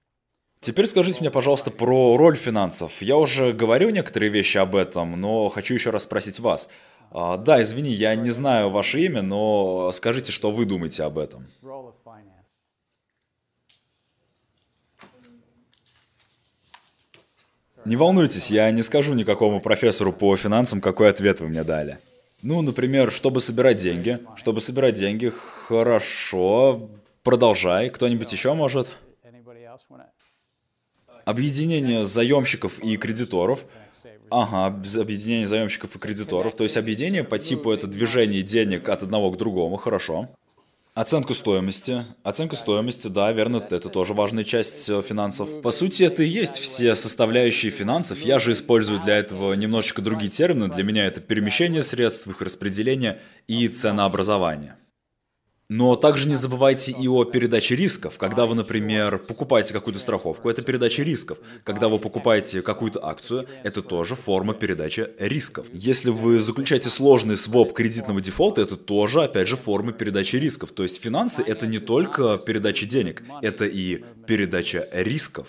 [0.59, 2.99] Теперь скажите мне, пожалуйста, про роль финансов.
[3.01, 6.67] Я уже говорил некоторые вещи об этом, но хочу еще раз спросить вас.
[7.11, 11.47] А, да, извини, я не знаю ваше имя, но скажите, что вы думаете об этом.
[17.87, 21.99] Не волнуйтесь, я не скажу никакому профессору по финансам, какой ответ вы мне дали.
[22.41, 24.19] Ну, например, чтобы собирать деньги.
[24.35, 25.31] Чтобы собирать деньги,
[25.67, 26.89] хорошо.
[27.23, 27.89] Продолжай.
[27.89, 28.91] Кто-нибудь еще может?
[31.23, 33.63] Объединение заемщиков и кредиторов.
[34.29, 36.57] Ага, объединение заемщиков и кредиторов.
[36.57, 39.77] То есть объединение по типу это движение денег от одного к другому.
[39.77, 40.27] Хорошо.
[40.97, 42.05] Оценку стоимости.
[42.23, 45.61] Оценка стоимости, да, верно, это тоже важная часть э, финансов.
[45.61, 48.21] По сути, это и есть все составляющие финансов.
[48.21, 50.69] Я же использую для этого немножечко другие термины.
[50.69, 54.73] Для меня это перемещение средств, их распределение и ценообразование.
[55.69, 58.17] Но также не забывайте и о передаче рисков.
[58.17, 61.39] Когда вы, например, покупаете какую-то страховку, это передача рисков.
[61.65, 65.67] Когда вы покупаете какую-то акцию, это тоже форма передачи рисков.
[65.73, 70.71] Если вы заключаете сложный своп кредитного дефолта, это тоже, опять же, форма передачи рисков.
[70.71, 75.47] То есть финансы— это не только передача денег, это и передача рисков.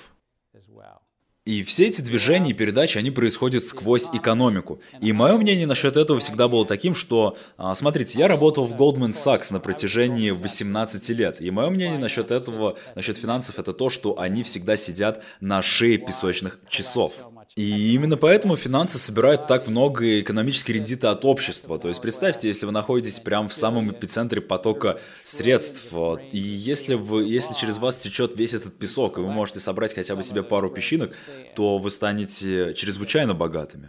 [1.48, 4.82] И все эти движения и передачи, они происходят сквозь экономику.
[5.00, 9.12] И мое мнение насчет этого всегда было таким, что, а, смотрите, я работал в Goldman
[9.12, 11.40] Sachs на протяжении 18 лет.
[11.40, 15.96] И мое мнение насчет этого, насчет финансов, это то, что они всегда сидят на шее
[15.96, 17.14] песочных часов.
[17.58, 21.76] И именно поэтому финансы собирают так много экономической кредита от общества.
[21.80, 25.92] То есть представьте, если вы находитесь прямо в самом эпицентре потока средств,
[26.30, 30.14] и если, вы, если через вас течет весь этот песок, и вы можете собрать хотя
[30.14, 31.16] бы себе пару песчинок,
[31.56, 33.88] то вы станете чрезвычайно богатыми.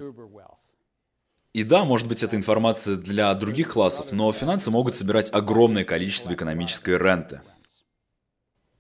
[1.54, 6.34] И да, может быть, это информация для других классов, но финансы могут собирать огромное количество
[6.34, 7.42] экономической ренты.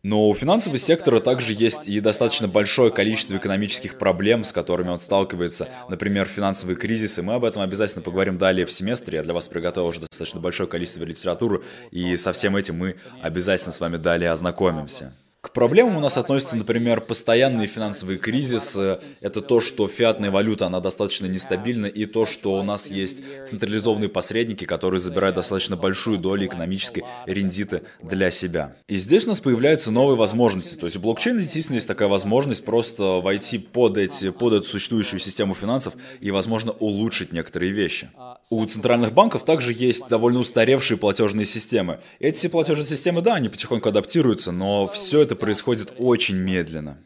[0.01, 4.99] Но у финансового сектора также есть и достаточно большое количество экономических проблем, с которыми он
[4.99, 5.67] сталкивается.
[5.89, 7.21] Например, финансовые кризисы.
[7.21, 9.17] Мы об этом обязательно поговорим далее в семестре.
[9.17, 13.73] Я для вас приготовил уже достаточно большое количество литературы, и со всем этим мы обязательно
[13.73, 15.13] с вами далее ознакомимся.
[15.41, 18.99] К проблемам у нас относятся, например, постоянные финансовые кризисы.
[19.21, 24.10] Это то, что фиатная валюта, она достаточно нестабильна, и то, что у нас есть централизованные
[24.10, 28.75] посредники, которые забирают достаточно большую долю экономической рендиты для себя.
[28.89, 30.75] И здесь у нас появляются новые возможности.
[30.75, 35.21] То есть у блокчейна действительно есть такая возможность просто войти под, эти, под эту существующую
[35.21, 38.10] систему финансов и, возможно, улучшить некоторые вещи.
[38.49, 42.02] У центральных банков также есть довольно устаревшие платежные системы.
[42.19, 46.97] Эти платежные системы, да, они потихоньку адаптируются, но все это это происходит очень медленно.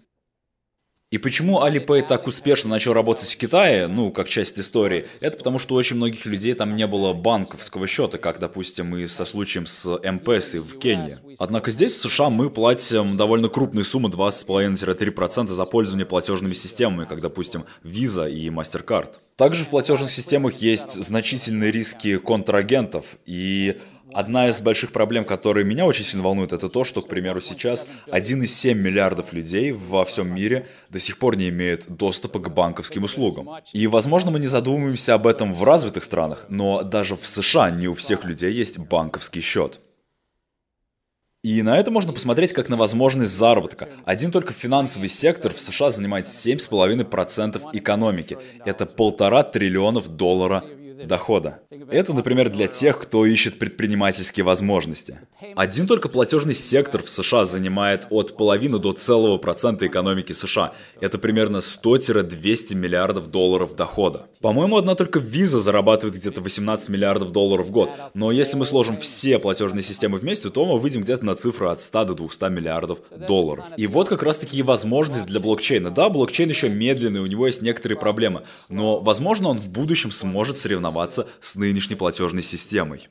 [1.12, 5.60] И почему Alipay так успешно начал работать в Китае, ну, как часть истории, это потому,
[5.60, 9.68] что у очень многих людей там не было банковского счета, как, допустим, и со случаем
[9.68, 11.18] с МПС в Кении.
[11.38, 17.22] Однако здесь, в США, мы платим довольно крупные суммы, 2,5-3% за пользование платежными системами, как,
[17.22, 19.16] допустим, Visa и MasterCard.
[19.36, 23.78] Также в платежных системах есть значительные риски контрагентов, и
[24.14, 27.88] Одна из больших проблем, которые меня очень сильно волнует, это то, что, к примеру, сейчас
[28.08, 33.50] 1,7 миллиардов людей во всем мире до сих пор не имеют доступа к банковским услугам.
[33.74, 37.88] И, возможно, мы не задумываемся об этом в развитых странах, но даже в США не
[37.88, 39.80] у всех людей есть банковский счет.
[41.44, 43.90] И на это можно посмотреть как на возможность заработка.
[44.06, 48.38] Один только финансовый сектор в США занимает 7,5% экономики.
[48.64, 50.64] Это полтора триллионов долларов
[51.08, 51.62] дохода.
[51.90, 55.20] Это, например, для тех, кто ищет предпринимательские возможности.
[55.56, 60.74] Один только платежный сектор в США занимает от половины до целого процента экономики США.
[61.02, 64.28] Это примерно 100-200 миллиардов долларов дохода.
[64.42, 67.90] По-моему, одна только Visa зарабатывает где-то 18 миллиардов долларов в год.
[68.14, 71.82] Но если мы сложим все платежные системы вместе, то мы выйдем где-то на цифру от
[71.82, 73.66] 100 до 200 миллиардов долларов.
[73.78, 75.90] И вот как раз таки возможность для блокчейна.
[75.90, 80.58] Да, блокчейн еще медленный, у него есть некоторые проблемы, но, возможно, он в будущем сможет
[80.58, 83.10] соревноваться соревноваться с нынешней платежной системой.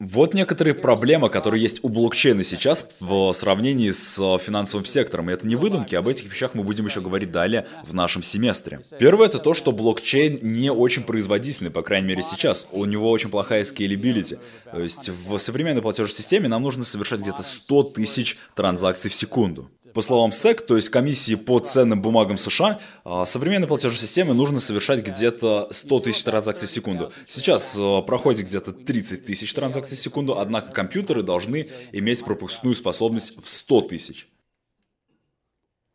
[0.00, 5.28] Вот некоторые проблемы, которые есть у блокчейна сейчас в сравнении с э, финансовым сектором.
[5.28, 8.80] И это не выдумки, об этих вещах мы будем еще говорить далее в нашем семестре.
[9.00, 12.68] Первое это то, что блокчейн не очень производительный, по крайней мере сейчас.
[12.70, 14.38] У него очень плохая scalability.
[14.70, 19.68] То есть в современной платежной системе нам нужно совершать где-то 100 тысяч транзакций в секунду.
[19.98, 24.60] По словам СЭК, то есть комиссии по ценным бумагам США, а, современной платежной системе нужно
[24.60, 27.10] совершать где-то 100 тысяч транзакций в секунду.
[27.26, 33.42] Сейчас а, проходит где-то 30 тысяч транзакций в секунду, однако компьютеры должны иметь пропускную способность
[33.44, 34.28] в 100 тысяч.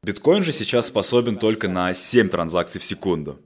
[0.03, 3.39] Биткоин же сейчас способен только на 7 транзакций в секунду.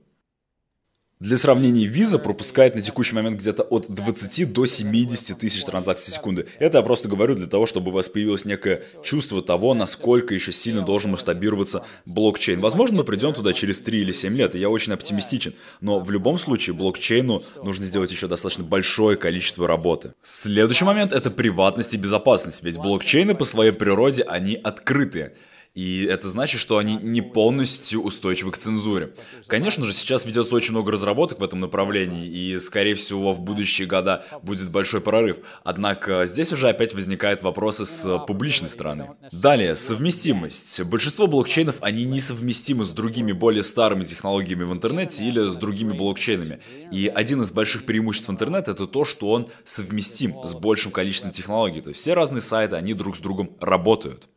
[1.19, 6.15] Для сравнения, Visa пропускает на текущий момент где-то от 20 до 70 тысяч транзакций в
[6.15, 6.45] секунду.
[6.59, 10.51] Это я просто говорю для того, чтобы у вас появилось некое чувство того, насколько еще
[10.51, 12.61] сильно должен масштабироваться блокчейн.
[12.61, 15.55] Возможно, мы придем туда через 3 или 7 лет, и я очень оптимистичен.
[15.81, 20.13] Но в любом случае, блокчейну нужно сделать еще достаточно большое количество работы.
[20.21, 25.33] Следующий момент— это приватность и безопасность, ведь блокчейны по своей природе, они открытые.
[25.77, 29.13] И это значит, что они не полностью устойчивы к цензуре.
[29.45, 33.85] Конечно же, сейчас ведется очень много разработок в этом направлении, и, скорее всего, в будущие
[33.87, 35.37] года будет большой прорыв.
[35.63, 39.11] Однако здесь уже опять возникают вопросы с публичной стороны.
[39.31, 40.83] Далее, совместимость.
[40.83, 46.59] Большинство блокчейнов, они несовместимы с другими более старыми технологиями в интернете или с другими блокчейнами.
[46.91, 51.81] И один из больших преимуществ интернета это то, что он совместим с большим количеством технологий.
[51.81, 54.27] То есть все разные сайты, они друг с другом работают.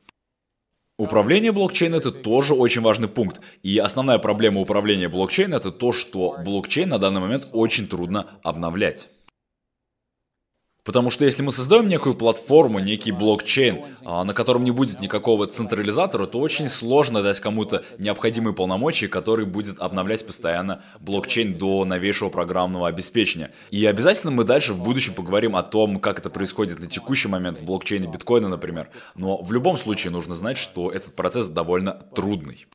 [1.00, 3.40] Управление блокчейн это тоже очень важный пункт.
[3.62, 9.08] И основная проблема управления блокчейн это то, что блокчейн на данный момент очень трудно обновлять.
[10.84, 15.46] Потому что если мы создаем некую платформу, некий блокчейн, а, на котором не будет никакого
[15.46, 22.30] централизатора, то очень сложно дать кому-то необходимые полномочия, который будет обновлять постоянно блокчейн до новейшего
[22.30, 23.52] программного обеспечения.
[23.70, 27.58] И обязательно мы дальше в будущем поговорим о том, как это происходит на текущий момент
[27.58, 28.88] в блокчейне биткоина, например.
[29.14, 32.66] Но в любом случае нужно знать, что этот процесс довольно трудный.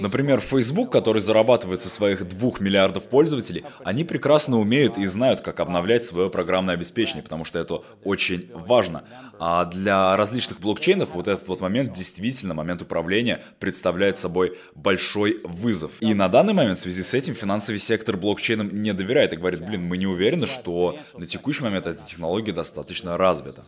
[0.00, 5.60] Например, Facebook, который зарабатывает со своих 2 миллиардов пользователей, они прекрасно умеют и знают, как
[5.60, 9.04] обновлять свое программное обеспечение, потому что это очень важно.
[9.38, 15.92] А для различных блокчейнов вот этот вот момент, действительно, момент управления представляет собой большой вызов.
[16.00, 19.64] И на данный момент в связи с этим финансовый сектор блокчейнам не доверяет и говорит,
[19.64, 23.64] блин, мы не уверены, что на текущий момент эта технология достаточно развита.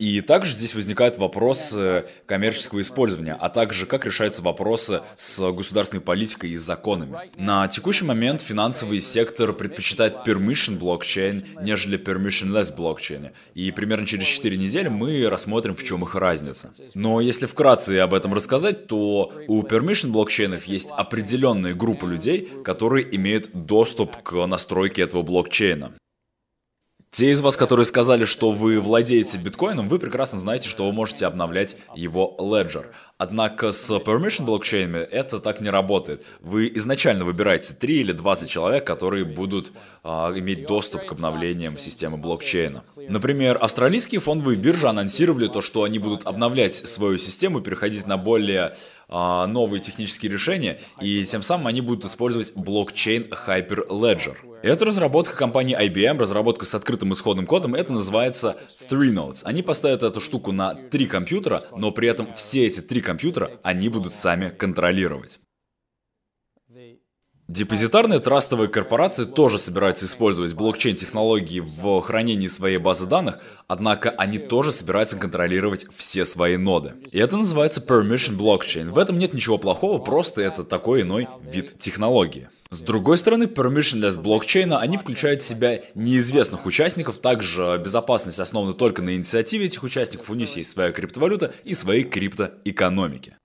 [0.00, 6.52] И также здесь возникают вопросы коммерческого использования, а также как решаются вопросы с государственной политикой
[6.52, 7.30] и законами.
[7.36, 13.32] На текущий момент финансовый сектор предпочитает permission блокчейн, нежели permissionless блокчейн.
[13.52, 16.72] И примерно через 4 недели мы рассмотрим, в чем их разница.
[16.94, 23.14] Но если вкратце об этом рассказать, то у permission блокчейнов есть определенная группа людей, которые
[23.16, 25.92] имеют доступ к настройке этого блокчейна.
[27.10, 31.26] Те из вас, которые сказали, что вы владеете биткоином, вы прекрасно знаете, что вы можете
[31.26, 32.86] обновлять его Ledger.
[33.18, 36.24] Однако с permission блокчейнами это так не работает.
[36.40, 39.72] Вы изначально выбираете 3 или 20 человек, которые будут
[40.04, 42.84] а, иметь доступ к обновлениям системы блокчейна.
[42.96, 48.72] Например, австралийские фондовые биржи анонсировали то, что они будут обновлять свою систему, переходить на более
[49.12, 54.36] а, новые технические решения, и тем самым они будут использовать блокчейн Hyperledger.
[54.62, 58.56] Это разработка компании IBM, разработка с открытым исходным кодом, это называется
[58.88, 59.42] Three Nodes.
[59.44, 63.88] Они поставят эту штуку на три компьютера, но при этом все эти три компьютера они
[63.88, 65.40] будут сами контролировать.
[67.50, 74.72] Депозитарные трастовые корпорации тоже собираются использовать блокчейн-технологии в хранении своей базы данных, однако они тоже
[74.72, 76.94] собираются контролировать все свои ноды.
[77.12, 78.90] И это называется Permission Blockchain.
[78.90, 82.48] В этом нет ничего плохого, просто это такой иной вид технологии.
[82.72, 89.02] С другой стороны, permissionless блокчейна, они включают в себя неизвестных участников, также безопасность основана только
[89.02, 93.36] на инициативе этих участников, у них есть своя криптовалюта и свои криптоэкономики.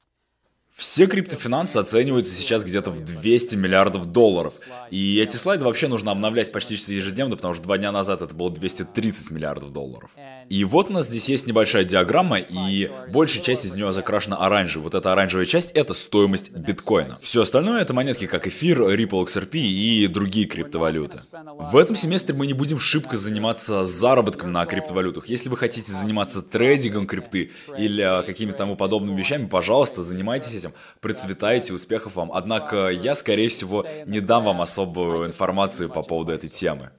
[0.78, 4.56] Все криптофинансы оцениваются сейчас где-то в 200 миллиардов долларов.
[4.92, 8.52] И эти слайды вообще нужно обновлять почти ежедневно, потому что два дня назад это было
[8.52, 10.12] 230 миллиардов долларов.
[10.50, 14.84] И вот у нас здесь есть небольшая диаграмма, и большая часть из нее закрашена оранжевой.
[14.84, 17.18] Вот эта оранжевая часть— это стоимость биткоина.
[17.22, 21.20] Все остальное— это монетки, как эфир, Ripple XRP и другие криптовалюты.
[21.32, 25.30] В этом семестре мы не будем шибко заниматься заработком на криптовалютах.
[25.30, 31.74] Если вы хотите заниматься трейдингом крипты или какими-то тому подобными вещами, пожалуйста, занимайтесь этим, процветайте,
[31.74, 32.32] успехов вам.
[32.34, 36.92] Однако я, скорее всего, не дам вам особую информацию по поводу этой темы.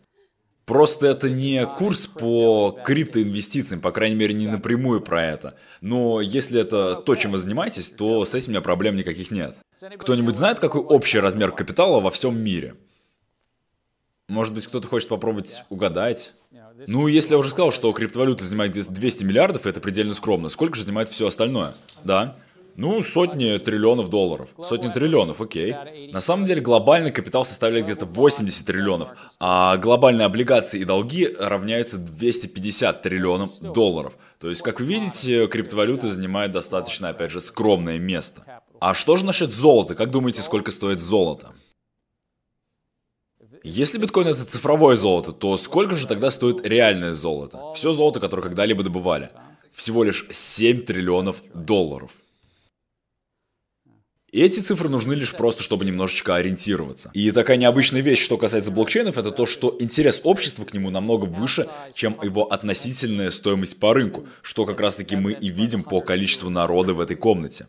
[0.64, 5.54] Просто это не курс по криптоинвестициям, по крайней мере, не напрямую про это.
[5.80, 9.56] Но если это то, чем вы занимаетесь, то с этим у меня проблем никаких нет.
[9.98, 12.74] Кто-нибудь знает, какой общий размер капитала во всем мире?
[14.28, 16.32] Может быть, кто-то хочет попробовать угадать?
[16.88, 20.48] Ну, если я уже сказал, что криптовалюта занимает где-то 200 миллиардов, это предельно скромно.
[20.48, 21.76] Сколько же занимает все остальное?
[22.02, 22.36] Да.
[22.76, 24.50] Ну, сотни триллионов долларов.
[24.62, 25.74] Сотни триллионов, окей.
[26.12, 29.08] На самом деле глобальный капитал составляет где-то 80 триллионов,
[29.40, 34.16] а глобальные облигации и долги равняются 250 триллионов долларов.
[34.38, 38.44] То есть, как вы видите, криптовалюта занимает достаточно, опять же, скромное место.
[38.78, 39.94] А что же насчет золота?
[39.94, 41.52] Как думаете, сколько стоит золото?
[43.62, 47.72] Если биткоин это цифровое золото, то сколько же тогда стоит реальное золото?
[47.74, 49.30] Все золото, которое когда-либо добывали.
[49.72, 52.12] Всего лишь 7 триллионов долларов.
[54.32, 57.10] Эти цифры нужны лишь просто, чтобы немножечко ориентироваться.
[57.14, 61.24] И такая необычная вещь, что касается блокчейнов, это то, что интерес общества к нему намного
[61.24, 66.00] выше, чем его относительная стоимость по рынку, что как раз таки мы и видим по
[66.00, 67.68] количеству народа в этой комнате.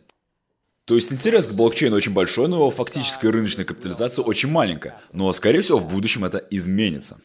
[0.84, 4.98] То есть интерес к блокчейну очень большой, но его фактическая рыночная капитализация очень маленькая.
[5.12, 7.20] Но, скорее всего, в будущем это изменится.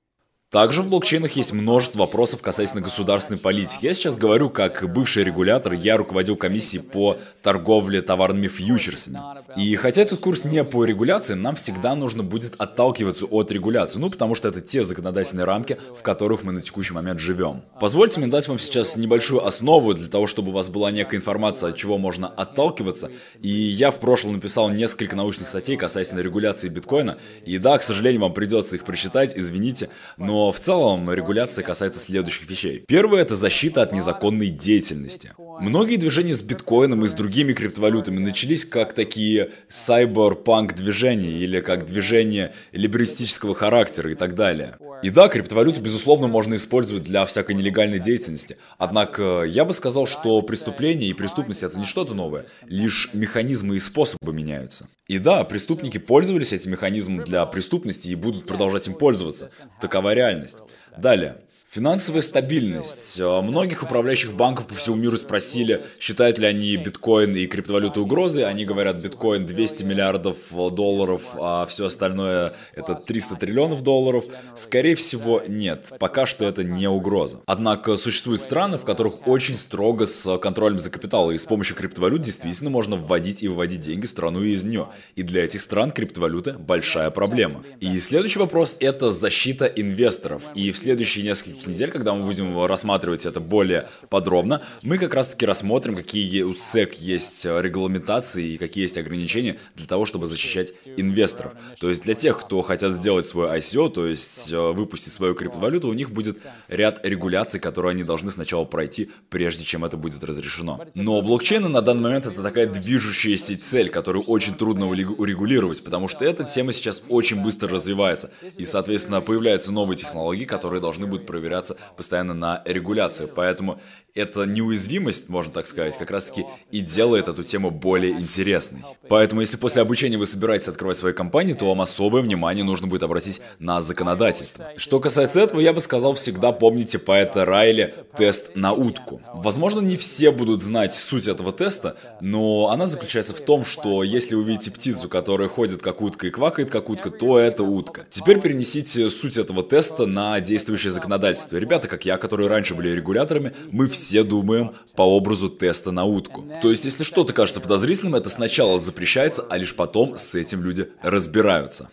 [0.54, 3.88] Также в блокчейнах есть множество вопросов касательно государственной политики.
[3.88, 9.20] Я сейчас говорю как бывший регулятор, я руководил комиссией по торговле товарными фьючерсами.
[9.58, 14.12] И хотя этот курс не по регуляции, нам всегда нужно будет отталкиваться от регуляции, ну
[14.12, 17.64] потому что это те законодательные рамки, в которых мы на текущий момент живем.
[17.80, 21.70] Позвольте мне дать вам сейчас небольшую основу для того, чтобы у вас была некая информация,
[21.70, 23.10] от чего можно отталкиваться.
[23.42, 27.18] И я в прошлом написал несколько научных статей касательно регуляции биткоина.
[27.44, 32.50] И да, к сожалению, вам придется их прочитать, извините, но в целом регуляция касается следующих
[32.50, 32.84] вещей.
[32.88, 35.32] Первое– это защита от незаконной деятельности.
[35.60, 41.86] Многие движения с биткоином и с другими криптовалютами начались как такие сайберпанк движения или как
[41.86, 44.76] движения либеристического характера и так далее.
[45.04, 48.58] И да, криптовалюту, безусловно, можно использовать для всякой нелегальной деятельности.
[48.78, 53.80] Однако я бы сказал, что преступление и преступность это не что-то новое, лишь механизмы и
[53.80, 54.88] способы меняются.
[55.08, 59.50] И да, преступники пользовались этим механизмом для преступности и будут продолжать им пользоваться.
[59.82, 60.62] Такова реальность.
[60.98, 61.42] Далее.
[61.74, 63.20] Финансовая стабильность.
[63.20, 68.46] А, многих управляющих банков по всему миру спросили, считают ли они биткоин и криптовалюты угрозой.
[68.46, 74.26] Они говорят, биткоин 200 миллиардов долларов, а все остальное это 300 триллионов долларов.
[74.56, 75.94] Скорее всего, нет.
[75.98, 77.42] Пока что это не угроза.
[77.48, 82.22] Однако существуют страны, в которых очень строго с контролем за капитал, и с помощью криптовалют
[82.22, 84.90] действительно можно вводить и выводить деньги в страну и из нее.
[85.16, 87.64] И для этих стран криптовалюта большая проблема.
[87.80, 90.44] И следующий вопрос это защита инвесторов.
[90.54, 95.14] И в следующие несколько следующих недель, когда мы будем рассматривать это более подробно, мы как
[95.14, 100.74] раз-таки рассмотрим, какие у SEC есть регламентации и какие есть ограничения для того, чтобы защищать
[100.98, 101.54] инвесторов.
[101.80, 105.90] То есть для тех, кто хотят сделать свой ICO, то есть э, выпустить свою криптовалюту,
[105.90, 106.38] у них будет
[106.70, 110.82] ряд регуляций, которые они должны сначала пройти, прежде чем это будет разрешено.
[110.96, 116.26] Но блокчейны на данный момент это такая движущаяся цель, которую очень трудно урегулировать, потому что
[116.26, 121.53] эта тема сейчас очень быстро развивается, и, соответственно, появляются новые технологии, которые должны будут проверять
[121.54, 123.30] опираться постоянно на регуляцию.
[123.30, 123.80] Поэтому
[124.16, 128.84] эта неуязвимость, можно так сказать, как раз-таки и делает эту тему более интересной.
[129.10, 133.02] Поэтому, если после обучения вы собираетесь открывать свои компании, то вам особое внимание нужно будет
[133.02, 134.70] обратить на законодательство.
[134.78, 139.20] Что касается этого, я бы сказал, всегда помните поэта Райли «Тест на утку».
[139.34, 144.36] Возможно, не все будут знать суть этого теста, но она заключается в том, что если
[144.36, 148.06] вы видите птицу, которая ходит как утка и квакает как утка, то это утка.
[148.12, 151.58] Теперь перенесите суть этого теста на действующее законодательство.
[151.58, 156.04] Ребята, как я, которые раньше были регуляторами, мы все все думаем по образу теста на
[156.04, 156.46] утку.
[156.62, 160.90] То есть, если что-то кажется подозрительным, это сначала запрещается, а лишь потом с этим люди
[161.02, 161.90] разбираются.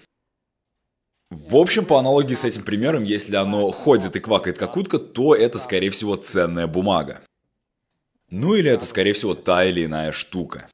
[1.30, 5.34] В общем, по аналогии с этим примером, если оно ходит и квакает как утка, то
[5.36, 7.20] это, скорее всего, ценная бумага.
[8.30, 10.68] Ну или это, скорее всего, та или иная штука.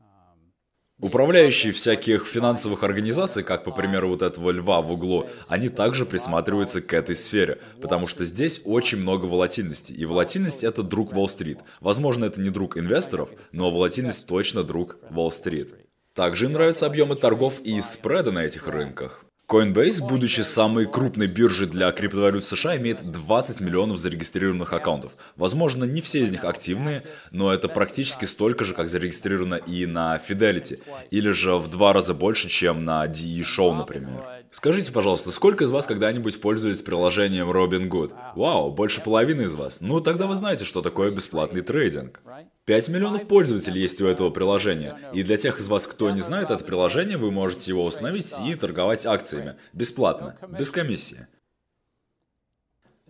[1.06, 6.80] Управляющие всяких финансовых организаций, как, по примеру, вот этого льва в углу, они также присматриваются
[6.82, 9.92] к этой сфере, потому что здесь очень много волатильности.
[9.92, 11.60] И волатильность— это друг Уолл-стрит.
[11.80, 15.76] Возможно, это не друг инвесторов, но волатильность точно друг Уолл-стрит.
[16.12, 19.25] Также им нравятся объемы торгов и спреда на этих рынках.
[19.48, 25.12] Coinbase, будучи самой крупной биржей для криптовалют США, имеет 20 миллионов зарегистрированных аккаунтов.
[25.36, 30.16] Возможно, не все из них активные, но это практически столько же, как зарегистрировано и на
[30.16, 30.80] Fidelity,
[31.10, 34.35] или же в два раза больше, чем на DE Show, например.
[34.56, 38.14] Скажите, пожалуйста, сколько из вас когда-нибудь пользовались приложением Robinhood?
[38.34, 39.82] Вау, больше половины из вас.
[39.82, 42.22] Ну, тогда вы знаете, что такое бесплатный трейдинг.
[42.64, 44.98] 5 миллионов пользователей есть у этого приложения.
[45.12, 48.54] И для тех из вас, кто не знает это приложение, вы можете его установить и
[48.54, 49.56] торговать акциями.
[49.74, 51.26] Бесплатно, без комиссии.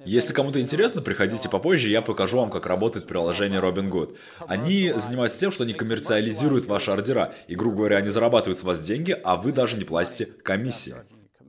[0.05, 4.17] Если кому-то интересно, приходите попозже, я покажу вам, как работает приложение Robinhood.
[4.49, 7.35] Они занимаются тем, что они коммерциализируют ваши ордера.
[7.47, 10.97] И, грубо говоря, они зарабатывают с вас деньги, а вы даже не платите комиссии.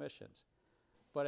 [0.07, 0.46] missions.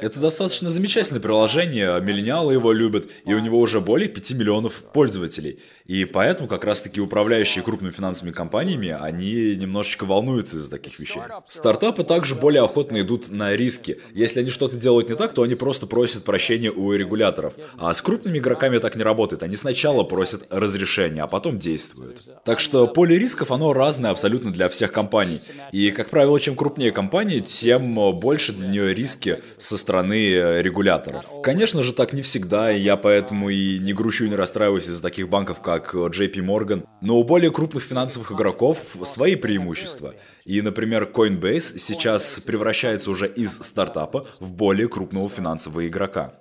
[0.00, 5.58] Это достаточно замечательное приложение, миллениалы его любят, и у него уже более 5 миллионов пользователей.
[5.86, 11.22] И поэтому как раз-таки управляющие крупными финансовыми компаниями, они немножечко волнуются из-за таких вещей.
[11.48, 13.98] Стартапы также более охотно идут на риски.
[14.14, 17.54] Если они что-то делают не так, то они просто просят прощения у регуляторов.
[17.76, 19.42] А с крупными игроками так не работает.
[19.42, 22.22] Они сначала просят разрешения, а потом действуют.
[22.44, 25.40] Так что поле рисков, оно разное абсолютно для всех компаний.
[25.72, 31.26] И, как правило, чем крупнее компания, тем больше для нее риски со стороны э, регуляторов.
[31.42, 35.02] Конечно же, так не всегда, и я поэтому и не грущу и не расстраиваюсь из-за
[35.02, 36.86] таких банков, как JP Morgan.
[37.00, 40.14] Но у более крупных финансовых игроков свои преимущества.
[40.44, 46.34] И, например, Coinbase сейчас превращается уже из стартапа в более крупного финансового игрока.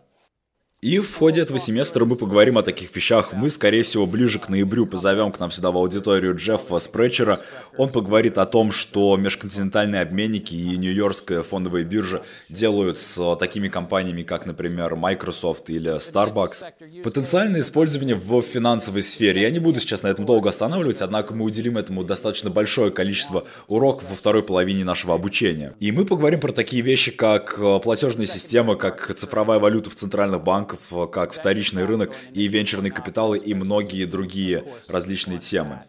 [0.82, 3.34] И в ходе этого семестра мы поговорим о таких вещах.
[3.34, 7.42] Мы, скорее всего, ближе к ноябрю позовем к нам сюда в аудиторию Джеффа Спречера.
[7.78, 14.24] Он поговорит о том, что межконтинентальные обменники и Нью-Йоркская фондовая биржа делают с такими компаниями,
[14.24, 17.02] как, например, Microsoft или Starbucks.
[17.04, 19.42] Потенциальное использование в финансовой сфере.
[19.42, 23.46] Я не буду сейчас на этом долго останавливаться, однако мы уделим этому достаточно большое количество
[23.68, 25.76] уроков во второй половине нашего обучения.
[25.82, 30.69] И мы поговорим про такие вещи, как платежные системы, как цифровая валюта в центральных банках,
[30.70, 35.84] банков, э, как вторичный рынок и венчурные капиталы и многие другие различные темы.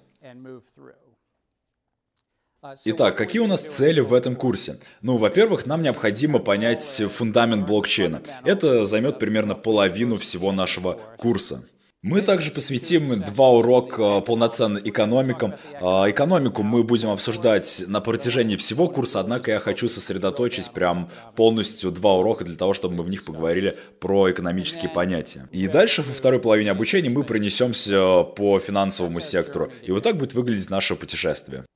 [2.85, 4.79] Итак, какие у нас цели в этом курсе?
[5.01, 8.23] Ну, во-первых, нам необходимо понять фундамент блокчейна.
[8.45, 11.65] Это займет примерно половину всего нашего курса.
[12.03, 15.57] Мы также посвятим два урока полноценно экономикам.
[15.83, 21.91] А, экономику мы будем обсуждать на протяжении всего курса, однако я хочу сосредоточить прям полностью
[21.91, 25.47] два урока для того, чтобы мы в них поговорили про экономические понятия.
[25.53, 29.71] И дальше во второй половине обучения мы пронесемся по финансовому сектору.
[29.83, 31.67] И вот так будет выглядеть наше путешествие.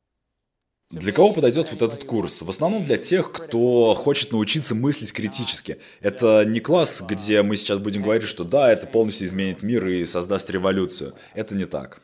[0.94, 2.42] Для кого подойдет вот этот курс?
[2.42, 5.78] В основном для тех, кто хочет научиться мыслить критически.
[6.00, 10.04] Это не класс, где мы сейчас будем говорить, что да, это полностью изменит мир и
[10.04, 11.14] создаст революцию.
[11.34, 12.00] Это не так.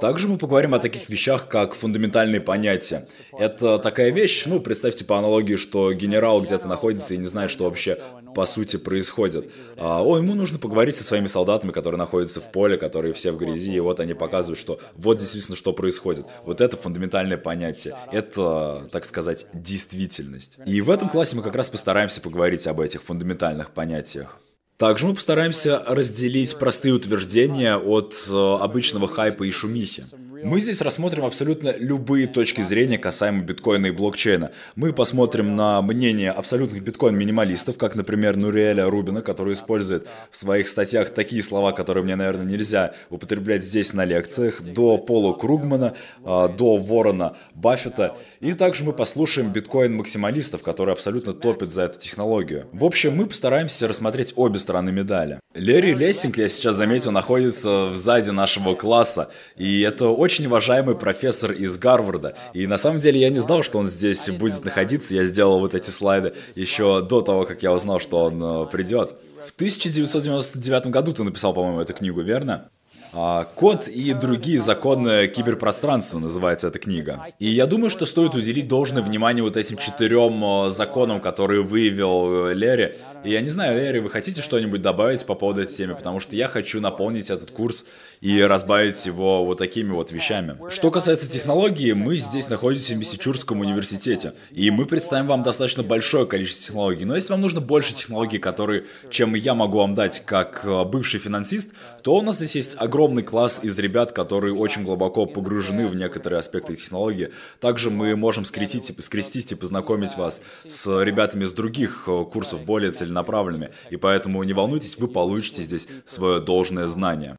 [0.00, 3.06] Также мы поговорим о таких вещах, как фундаментальные понятия.
[3.38, 7.64] Это такая вещь, ну, представьте по аналогии, что генерал где-то находится и не знает, что
[7.64, 7.98] вообще
[8.34, 9.50] по сути происходит.
[9.76, 13.38] А, о, ему нужно поговорить со своими солдатами, которые находятся в поле, которые все в
[13.38, 16.26] грязи, и вот они показывают, что вот действительно что происходит.
[16.44, 17.96] Вот это фундаментальное понятие.
[18.10, 20.58] Это, так сказать, действительность.
[20.66, 24.38] И в этом классе мы как раз постараемся поговорить об этих фундаментальных понятиях.
[24.76, 30.04] Также мы постараемся разделить простые утверждения от э, обычного хайпа и шумихи.
[30.44, 34.50] Мы здесь рассмотрим абсолютно любые точки зрения касаемо биткоина и блокчейна.
[34.76, 41.14] Мы посмотрим на мнение абсолютных биткоин-минималистов, как, например, Нуриэля Рубина, который использует в своих статьях
[41.14, 46.76] такие слова, которые мне, наверное, нельзя употреблять здесь на лекциях, до Пола Кругмана, а, до
[46.76, 48.14] Ворона Баффета.
[48.40, 52.66] И также мы послушаем биткоин-максималистов, которые абсолютно топят за эту технологию.
[52.72, 55.40] В общем, мы постараемся рассмотреть обе стороны медали.
[55.54, 61.52] Лерри Лессинг, я сейчас заметил, находится сзади нашего класса, и это очень очень уважаемый профессор
[61.52, 62.34] из Гарварда.
[62.54, 65.14] И на самом деле я не знал, что он здесь будет находиться.
[65.14, 69.14] Я сделал вот эти слайды еще до того, как я узнал, что он э, придет.
[69.46, 72.68] В 1999 году ты написал, по-моему, эту книгу, верно?
[73.16, 77.26] А, «Код и другие законы киберпространства» называется эта книга.
[77.38, 82.48] И я думаю, что стоит уделить должное внимание вот этим четырем э, законам, которые выявил
[82.48, 82.94] э, Лерри.
[83.22, 85.94] И я не знаю, Лерри, вы хотите что-нибудь добавить по поводу этой темы?
[85.94, 87.84] Потому что я хочу наполнить этот курс
[88.24, 90.56] и разбавить его вот такими вот вещами.
[90.70, 96.24] Что касается технологии, мы здесь находимся в Мессичурском университете, и мы представим вам достаточно большое
[96.24, 97.04] количество технологий.
[97.04, 101.20] Но если вам нужно больше технологий, которые, чем я могу вам дать как э, бывший
[101.20, 105.94] финансист, то у нас здесь есть огромный класс из ребят, которые очень глубоко погружены в
[105.94, 107.30] некоторые аспекты технологии.
[107.60, 112.90] Также мы можем скрестить, скрестить и познакомить вас с ребятами из других э, курсов, более
[112.90, 113.68] целенаправленными.
[113.90, 117.36] И поэтому не волнуйтесь, вы получите здесь свое должное знание.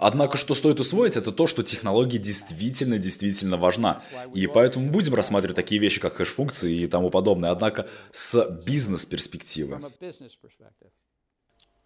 [0.00, 4.02] Однако, что стоит усвоить, это то, что технология действительно-действительно важна.
[4.34, 9.80] И поэтому будем рассматривать такие вещи, как хэш-функции и тому подобное, однако с бизнес-перспективы.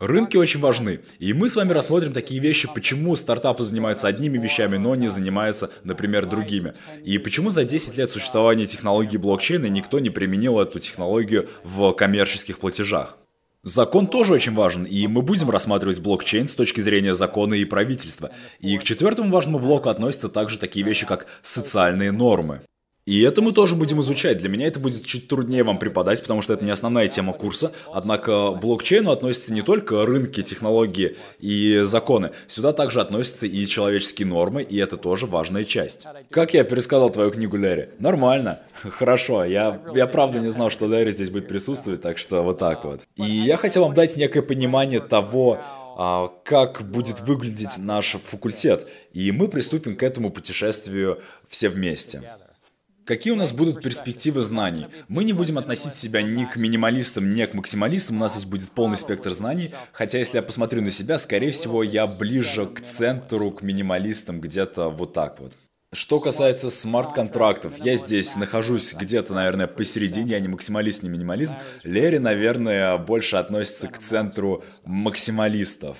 [0.01, 4.79] Рынки очень важны, и мы с вами рассмотрим такие вещи, почему стартапы занимаются одними вещами,
[4.79, 6.73] но не занимаются, например, другими.
[7.05, 12.61] И почему за 10 лет существования технологии блокчейна никто не применил эту технологию в коммерческих
[12.61, 13.19] платежах.
[13.63, 18.31] Закон тоже очень важен, и мы будем рассматривать блокчейн с точки зрения закона и правительства.
[18.59, 22.63] И к четвертому важному блоку относятся также такие вещи, как социальные нормы.
[23.11, 24.39] И это мы тоже будем изучать.
[24.39, 27.73] Для меня это будет чуть труднее вам преподать, потому что это не основная тема курса.
[27.93, 32.31] Однако блокчейну относятся не только рынки, технологии и законы.
[32.47, 36.07] Сюда также относятся и человеческие нормы, и это тоже важная часть.
[36.31, 37.89] Как я пересказал твою книгу, Лерри?
[37.99, 38.61] Нормально.
[38.75, 39.45] Хорошо.
[39.45, 43.01] Я, я правда не знал, что Лерри здесь будет присутствовать, так что вот так вот.
[43.17, 45.59] И я хотел вам дать некое понимание того,
[45.99, 48.87] а, как будет выглядеть наш факультет.
[49.13, 52.23] И мы приступим к этому путешествию все вместе.
[53.05, 54.87] Какие у нас будут перспективы знаний?
[55.09, 58.71] Мы не будем относить себя ни к минималистам, ни к максималистам, у нас здесь будет
[58.71, 63.51] полный спектр знаний, хотя если я посмотрю на себя, скорее всего, я ближе к центру,
[63.51, 65.57] к минималистам, где-то вот так вот.
[65.93, 71.57] Что касается смарт-контрактов, я здесь нахожусь где-то, наверное, посередине, я не максималист, не минимализм.
[71.83, 75.97] Лерри, наверное, больше относится к центру максималистов.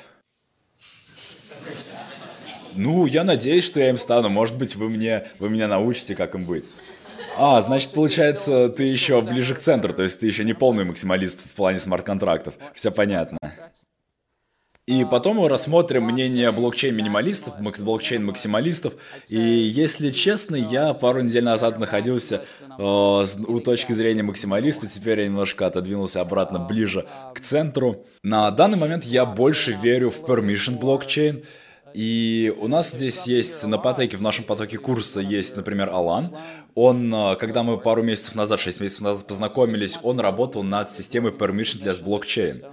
[2.77, 4.29] Ну, я надеюсь, что я им стану.
[4.29, 6.71] Может быть, вы мне, вы меня научите, как им быть.
[7.37, 11.45] А, значит, получается, ты еще ближе к центру, то есть ты еще не полный максималист
[11.45, 12.55] в плане смарт-контрактов.
[12.75, 13.39] Все понятно.
[14.91, 18.95] И потом мы рассмотрим мнение блокчейн-минималистов, блокчейн-максималистов.
[19.29, 22.43] И если честно, я пару недель назад находился
[22.77, 28.05] э, у точки зрения максималиста, теперь я немножко отодвинулся обратно ближе к центру.
[28.25, 31.45] На данный момент я больше верю в permission блокчейн.
[31.95, 36.29] И у нас здесь есть на потоке, в нашем потоке курса есть, например, Алан.
[36.75, 41.33] Он, э, когда мы пару месяцев назад, 6 месяцев назад познакомились, он работал над системой
[41.33, 42.65] permission для блокчейн.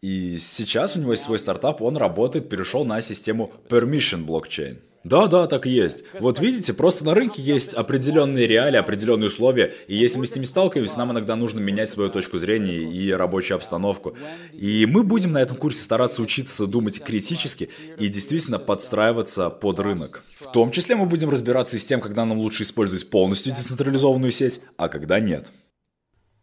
[0.00, 4.78] И сейчас у него есть свой стартап, он работает, перешел на систему Permission блокчейн.
[5.04, 6.04] Да, да, так и есть.
[6.20, 10.44] Вот видите, просто на рынке есть определенные реалии, определенные условия, и если мы с ними
[10.44, 14.16] сталкиваемся, нам иногда нужно менять свою точку зрения и рабочую обстановку.
[14.52, 20.24] И мы будем на этом курсе стараться учиться думать критически и действительно подстраиваться под рынок.
[20.38, 24.30] В том числе мы будем разбираться и с тем, когда нам лучше использовать полностью децентрализованную
[24.30, 25.52] сеть, а когда нет.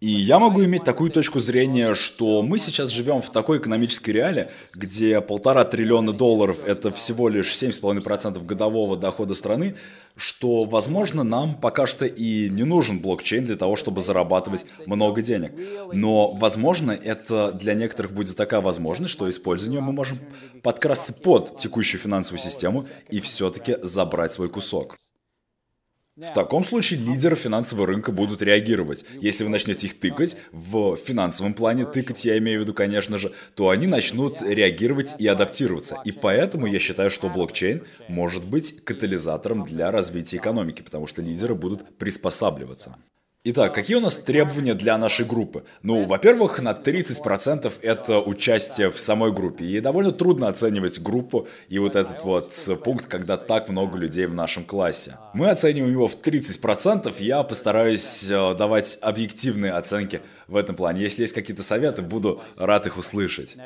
[0.01, 4.49] И я могу иметь такую точку зрения, что мы сейчас живем в такой экономической реалии,
[4.75, 9.75] где полтора триллиона долларов– это всего лишь 7,5% годового дохода страны,
[10.17, 15.53] что, возможно, нам пока что и не нужен блокчейн для того, чтобы зарабатывать много денег.
[15.93, 20.19] Но, возможно, это для некоторых будет такая возможность, что используя ее мы можем
[20.61, 24.97] подкрасться под текущую финансовую систему и все-таки забрать свой кусок.
[26.17, 29.03] В таком случае лидеры финансового рынка будут реагировать.
[29.19, 33.33] Если вы начнете их тыкать, в финансовом плане тыкать я имею в виду, конечно же,
[33.53, 35.99] то они начнут реагировать и адаптироваться.
[36.05, 41.53] И поэтому я считаю, что блокчейн может быть катализатором для развития экономики, потому что лидеры
[41.53, 42.95] будут приспосабливаться.
[43.47, 45.65] Итак, какие у нас требования для нашей группы?
[45.83, 49.65] Ну, во-первых, на 30% это участие в самой группе.
[49.65, 52.51] И довольно трудно оценивать группу и вот этот вот
[52.83, 55.19] пункт, когда так много людей в нашем классе.
[55.35, 57.13] Мы оцениваем его в 30%.
[57.19, 61.03] Я постараюсь э, давать объективные оценки в этом плане.
[61.03, 63.57] Если есть какие-то советы, буду рад их услышать.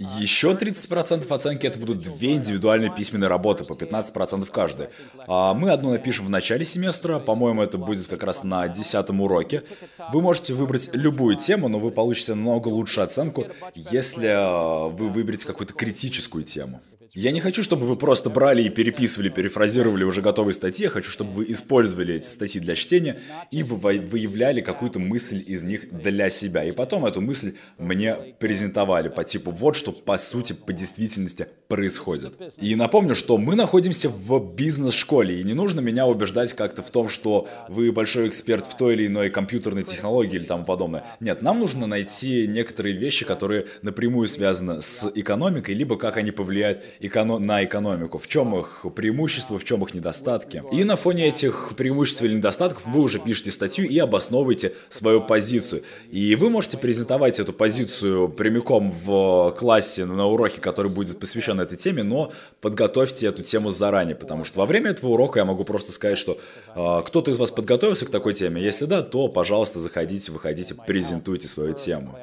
[0.00, 4.90] Еще 30% оценки это будут две индивидуальные письменные работы, по 15% каждая.
[5.28, 9.62] А мы одну напишем в начале семестра, по-моему, это будет как раз на 10 уроке.
[10.10, 15.46] Вы можете выбрать любую тему, но вы получите намного лучшую оценку, если а, вы выберете
[15.46, 16.80] какую-то критическую тему.
[17.12, 20.84] Я не хочу, чтобы вы просто брали и переписывали, перефразировали уже готовые статьи.
[20.84, 23.18] Я хочу, чтобы вы использовали эти статьи для чтения
[23.50, 26.62] и вы выявляли какую-то мысль из них для себя.
[26.64, 32.34] И потом эту мысль мне презентовали по типу вот что по сути по действительности происходит.
[32.58, 37.08] И напомню, что мы находимся в бизнес-школе, и не нужно меня убеждать как-то в том,
[37.08, 41.04] что вы большой эксперт в той или иной компьютерной технологии или тому подобное.
[41.18, 46.82] Нет, нам нужно найти некоторые вещи, которые напрямую связаны с экономикой, либо как они повлияют
[47.00, 50.62] эконом- на экономику, в чем их преимущества, в чем их недостатки.
[50.72, 55.82] И на фоне этих преимуществ или недостатков вы уже пишете статью и обосновываете свою позицию.
[56.10, 61.76] И вы можете презентовать эту позицию прямиком в классе на уроке, который будет посвящен этой
[61.76, 65.92] теме, но подготовьте эту тему заранее, потому что во время этого урока я могу просто
[65.92, 66.38] сказать, что
[66.74, 68.62] э, кто-то из вас подготовился к такой теме.
[68.62, 72.16] Если да, то, пожалуйста, заходите, выходите, презентуйте свою тему.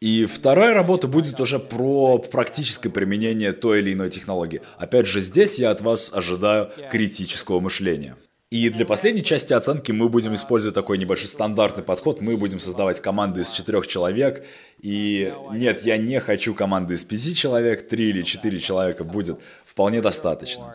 [0.00, 4.62] И вторая работа будет уже про практическое применение той или иной технологии.
[4.78, 8.16] Опять же, здесь я от вас ожидаю критического мышления.
[8.52, 12.20] И для последней части оценки мы будем использовать такой небольшой стандартный подход.
[12.20, 14.44] Мы будем создавать команды из четырех человек.
[14.78, 20.02] И нет, я не хочу команды из пяти человек, три или четыре человека будет вполне
[20.02, 20.74] достаточно.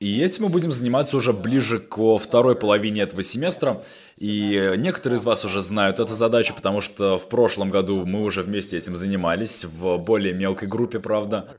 [0.00, 3.82] И этим мы будем заниматься уже ближе к второй половине этого семестра.
[4.16, 8.42] И некоторые из вас уже знают эту задачу, потому что в прошлом году мы уже
[8.42, 11.50] вместе этим занимались, в более мелкой группе, правда.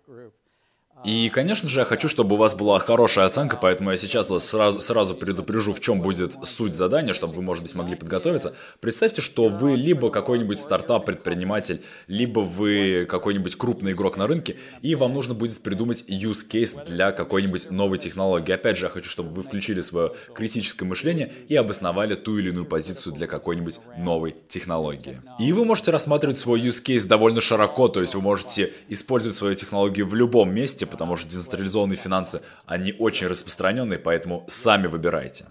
[1.03, 4.47] И, конечно же, я хочу, чтобы у вас была хорошая оценка, поэтому я сейчас вас
[4.47, 8.53] сразу, сразу предупрежу, в чем будет суть задания, чтобы вы, может быть, могли подготовиться.
[8.79, 15.13] Представьте, что вы либо какой-нибудь стартап-предприниматель, либо вы какой-нибудь крупный игрок на рынке, и вам
[15.13, 18.51] нужно будет придумать use case для какой-нибудь новой технологии.
[18.51, 22.65] Опять же, я хочу, чтобы вы включили свое критическое мышление и обосновали ту или иную
[22.65, 25.19] позицию для какой-нибудь новой технологии.
[25.39, 29.55] И вы можете рассматривать свой use case довольно широко, то есть вы можете использовать свою
[29.55, 35.45] технологию в любом месте, потому что децентрализованные финансы, они очень распространенные, поэтому сами выбирайте.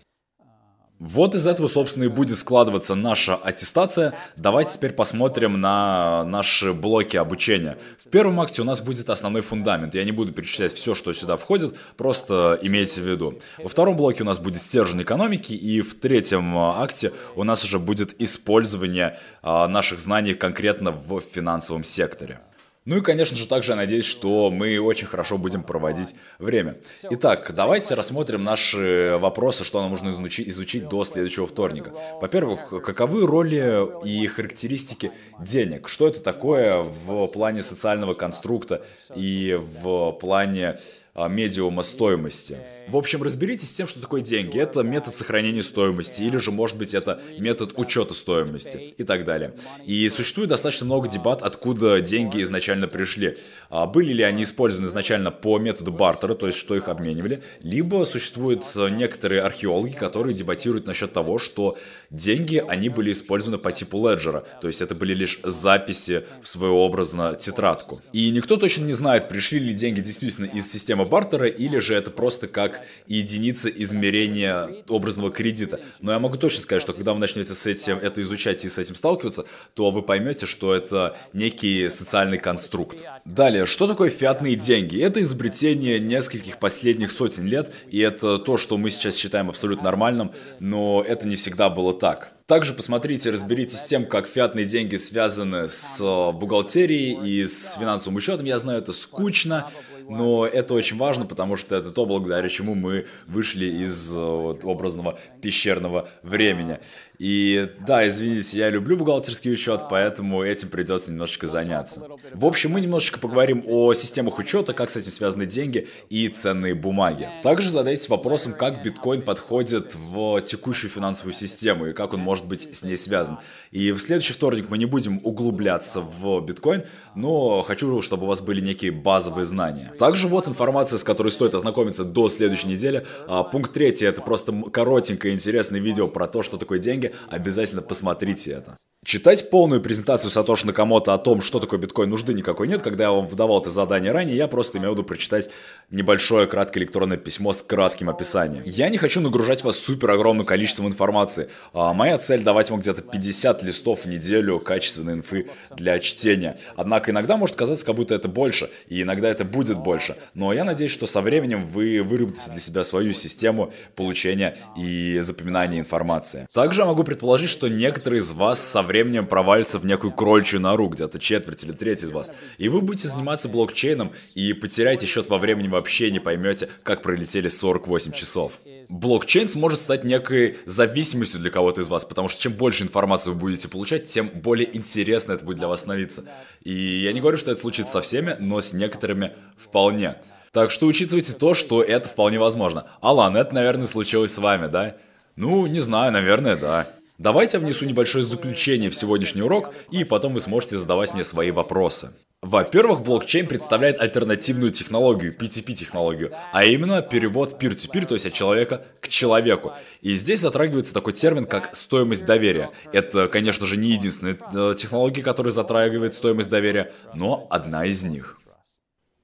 [1.01, 4.15] Вот из этого, собственно, и будет складываться наша аттестация.
[4.37, 7.79] Давайте теперь посмотрим на наши блоки обучения.
[8.05, 9.95] В первом акте у нас будет основной фундамент.
[9.95, 13.41] Я не буду перечислять все, что сюда входит, просто имейте в виду.
[13.57, 17.65] Во втором блоке у нас будет стержень экономики, и в третьем а, акте у нас
[17.65, 22.41] уже будет использование а, наших знаний конкретно в финансовом секторе.
[22.87, 26.75] Ну и, конечно же, также я надеюсь, что мы очень хорошо будем проводить время.
[27.11, 31.93] Итак, давайте рассмотрим наши вопросы, что нам нужно изучить, изучить до следующего вторника.
[32.23, 35.89] Во-первых, каковы роли и характеристики денег?
[35.89, 38.83] Что это такое в плане социального конструкта
[39.15, 40.79] и в плане
[41.13, 42.57] а, медиума стоимости?
[42.91, 44.59] В общем, разберитесь с тем, что такое деньги.
[44.59, 49.55] Это метод сохранения стоимости, или же, может быть, это метод учета стоимости и так далее.
[49.87, 53.37] И существует достаточно много дебат, откуда деньги изначально пришли.
[53.69, 58.03] А были ли они использованы изначально по методу бартера, то есть что их обменивали, либо
[58.03, 61.79] существуют некоторые археологи, которые дебатируют насчет того, что
[62.11, 67.35] деньги, они были использованы по типу леджера, то есть это были лишь записи в своеобразно
[67.35, 68.01] тетрадку.
[68.13, 72.11] И никто точно не знает, пришли ли деньги действительно из системы бартера, или же это
[72.11, 75.81] просто как единица измерения образного кредита.
[76.01, 78.79] Но я могу точно сказать, что когда вы начнете с этим это изучать и с
[78.79, 79.45] этим сталкиваться,
[79.75, 83.05] то вы поймете, что это некий социальный конструкт.
[83.25, 85.01] Далее, что такое фиатные деньги?
[85.01, 90.33] Это изобретение нескольких последних сотен лет, и это то, что мы сейчас считаем абсолютно нормальным,
[90.59, 92.33] но это не всегда было так.
[92.47, 96.01] Также посмотрите, разберитесь с тем, как фиатные деньги связаны с
[96.33, 98.45] бухгалтерией и с финансовым учетом.
[98.47, 99.71] Я знаю, это скучно,
[100.09, 105.21] но это очень важно, потому что это то, благодаря чему мы вышли из вот, образного
[105.41, 106.81] пещерного времени.
[107.21, 112.09] И да, извините, я люблю бухгалтерский учет, поэтому этим придется немножечко заняться.
[112.33, 116.75] В общем, мы немножечко поговорим о системах учета, как с этим связаны деньги и ценные
[116.75, 117.29] бумаги.
[117.43, 122.75] Также задайтесь вопросом, как биткоин подходит в текущую финансовую систему и как он может быть
[122.75, 123.39] с ней связан.
[123.71, 128.41] И в следующий вторник мы не будем углубляться в биткоин, но хочу, чтобы у вас
[128.41, 129.93] были некие базовые знания.
[129.99, 133.05] Также вот информация, с которой стоит ознакомиться до следующей недели.
[133.29, 138.53] А, пункт третий, это просто коротенькое интересное видео про то, что такое деньги обязательно посмотрите
[138.53, 138.77] это.
[139.03, 142.83] Читать полную презентацию Сатоши Накамото о том, что такое биткоин, нужды никакой нет.
[142.83, 145.49] Когда я вам выдавал это задание ранее, я просто имел в виду прочитать
[145.91, 148.63] небольшое краткое электронное письмо с кратким описанием.
[148.67, 151.49] Я не хочу нагружать вас супер огромным количеством информации.
[151.73, 156.59] А моя цель давать вам где-то 50 листов в неделю качественной инфы для чтения.
[156.77, 160.19] Однако иногда может казаться, как будто это больше, и иногда это будет больше.
[160.35, 165.79] Но я надеюсь, что со временем вы выработаете для себя свою систему получения и запоминания
[165.79, 166.47] информации.
[166.53, 170.61] Также я могу могу предположить, что некоторые из вас со временем провалятся в некую крольчью
[170.61, 172.31] нору, где-то четверть или треть из вас.
[172.59, 177.49] И вы будете заниматься блокчейном и потеряете счет во времени вообще не поймете, как пролетели
[177.49, 178.53] 48 часов.
[178.91, 183.37] Блокчейн сможет стать некой зависимостью для кого-то из вас, потому что чем больше информации вы
[183.37, 186.25] будете получать, тем более интересно это будет для вас становиться.
[186.63, 190.17] И я не говорю, что это случится со всеми, но с некоторыми вполне.
[190.53, 192.85] Так что учитывайте то, что это вполне возможно.
[193.01, 194.97] Алан, это, наверное, случилось с вами, да?
[195.37, 196.89] Ну, не знаю, наверное, да.
[197.19, 202.13] Давайте внесу небольшое заключение в сегодняшний урок, и потом вы сможете задавать мне свои вопросы.
[202.43, 209.09] Во-первых, блокчейн представляет альтернативную технологию, PTP-технологию, а именно перевод peer-to-peer, то есть от человека к
[209.09, 209.75] человеку.
[210.01, 212.71] И здесь затрагивается такой термин, как стоимость доверия.
[212.95, 218.40] Это, конечно же, не единственная э, технология, которая затрагивает стоимость доверия, но одна из них.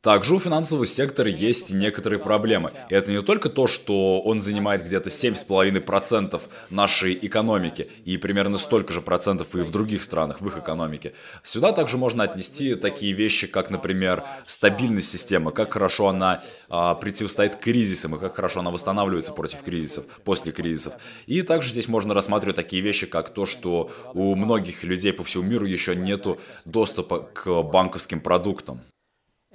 [0.07, 2.71] Также у финансового сектора есть некоторые проблемы.
[2.91, 6.41] И это не только то, что он занимает где-то 7,5%
[6.71, 11.13] нашей экономики, и примерно столько же процентов и в других странах, в их экономике.
[11.43, 17.57] Сюда также можно отнести такие вещи, как, например, стабильность системы, как хорошо она а, противостоит
[17.57, 20.93] кризисам, и как хорошо она восстанавливается против кризисов, после кризисов.
[21.27, 25.43] И также здесь можно рассматривать такие вещи, как то, что у многих людей по всему
[25.43, 28.81] миру еще нету доступа к банковским продуктам.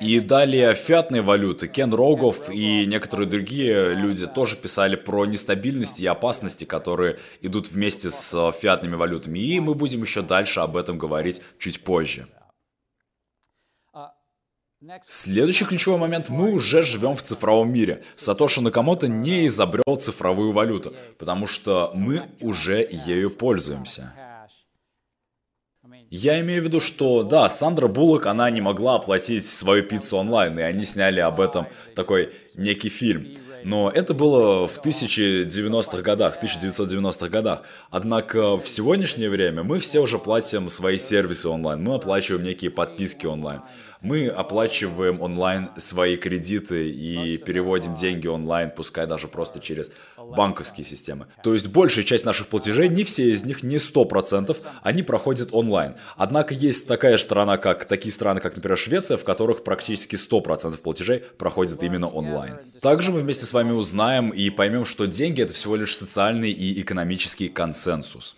[0.01, 1.67] И далее фиатные валюты.
[1.67, 8.09] Кен Рогов и некоторые другие люди тоже писали про нестабильности и опасности, которые идут вместе
[8.09, 9.37] с э, фиатными валютами.
[9.37, 12.25] И мы будем еще дальше об этом говорить чуть позже.
[15.03, 16.29] Следующий ключевой момент.
[16.29, 18.03] Мы уже живем в цифровом мире.
[18.15, 24.15] Сатоши Накамото не изобрел цифровую валюту, потому что мы уже ею пользуемся.
[26.13, 30.59] Я имею в виду, что да, Сандра Буллок, она не могла оплатить свою пиццу онлайн,
[30.59, 33.27] и они сняли об этом такой некий фильм.
[33.63, 37.61] Но это было в 1090-х годах, в 1990-х годах.
[37.91, 43.25] Однако в сегодняшнее время мы все уже платим свои сервисы онлайн, мы оплачиваем некие подписки
[43.25, 43.61] онлайн.
[44.01, 49.91] Мы оплачиваем онлайн свои кредиты и переводим деньги онлайн, пускай даже просто через
[50.35, 51.27] банковские системы.
[51.43, 55.95] То есть большая часть наших платежей, не все из них, не 100%, они проходят онлайн.
[56.17, 61.19] Однако есть такая страна, как такие страны, как, например, Швеция, в которых практически 100% платежей
[61.37, 62.59] проходят именно онлайн.
[62.81, 66.81] Также мы вместе с вами узнаем и поймем, что деньги это всего лишь социальный и
[66.81, 68.35] экономический консенсус.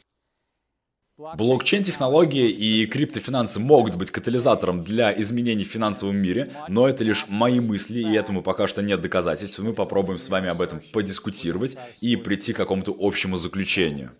[1.36, 7.60] Блокчейн-технологии и криптофинансы могут быть катализатором для изменений в финансовом мире, но это лишь мои
[7.60, 9.60] мысли, и этому пока что нет доказательств.
[9.60, 14.12] Мы попробуем с вами об этом подискутировать и прийти к какому-то общему заключению.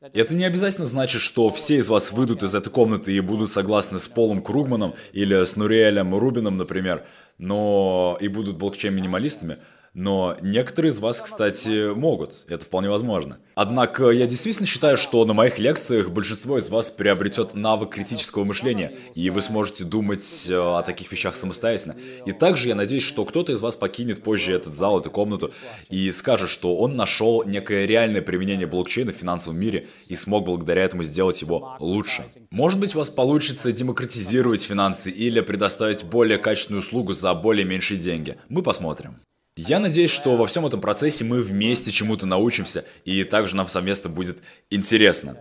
[0.00, 3.98] Это не обязательно значит, что все из вас выйдут из этой комнаты и будут согласны
[3.98, 7.02] с Полом Кругманом или с Нуриэлем Рубином, например,
[7.38, 9.56] но и будут блокчейн-минималистами.
[9.96, 12.44] Но некоторые из вас, кстати, могут.
[12.48, 13.38] Это вполне возможно.
[13.54, 18.92] Однако я действительно считаю, что на моих лекциях большинство из вас приобретет навык критического мышления,
[19.14, 21.96] и вы сможете думать э, о таких вещах самостоятельно.
[22.26, 25.50] И также я надеюсь, что кто-то из вас покинет позже этот зал, эту комнату,
[25.88, 30.84] и скажет, что он нашел некое реальное применение блокчейна в финансовом мире и смог благодаря
[30.84, 32.26] этому сделать его лучше.
[32.50, 37.98] Может быть, у вас получится демократизировать финансы или предоставить более качественную услугу за более меньшие
[37.98, 38.36] деньги.
[38.50, 39.20] Мы посмотрим.
[39.56, 44.10] Я надеюсь, что во всем этом процессе мы вместе чему-то научимся, и также нам совместно
[44.10, 44.38] будет
[44.68, 45.38] интересно.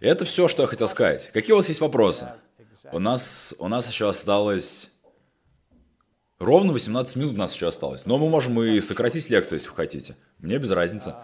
[0.00, 1.30] Это все, что я хотел сказать.
[1.32, 2.28] Какие у вас есть вопросы?
[2.92, 4.90] У нас, у нас еще осталось...
[6.38, 8.04] Ровно 18 минут у нас еще осталось.
[8.04, 10.14] Но мы можем и сократить лекцию, если вы хотите.
[10.38, 11.14] Мне без разницы.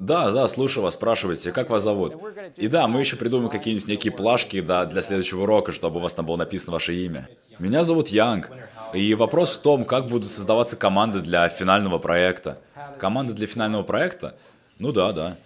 [0.00, 2.16] Да, да, слушаю вас, спрашивайте, как вас зовут?
[2.56, 6.14] И да, мы еще придумаем какие-нибудь некие плашки да, для следующего урока, чтобы у вас
[6.14, 7.28] там было написано ваше имя.
[7.58, 8.50] Меня зовут Янг.
[8.94, 12.58] И вопрос в том, как будут создаваться команды для финального проекта.
[12.98, 14.36] Команды для финального проекта?
[14.78, 15.36] Ну да, да.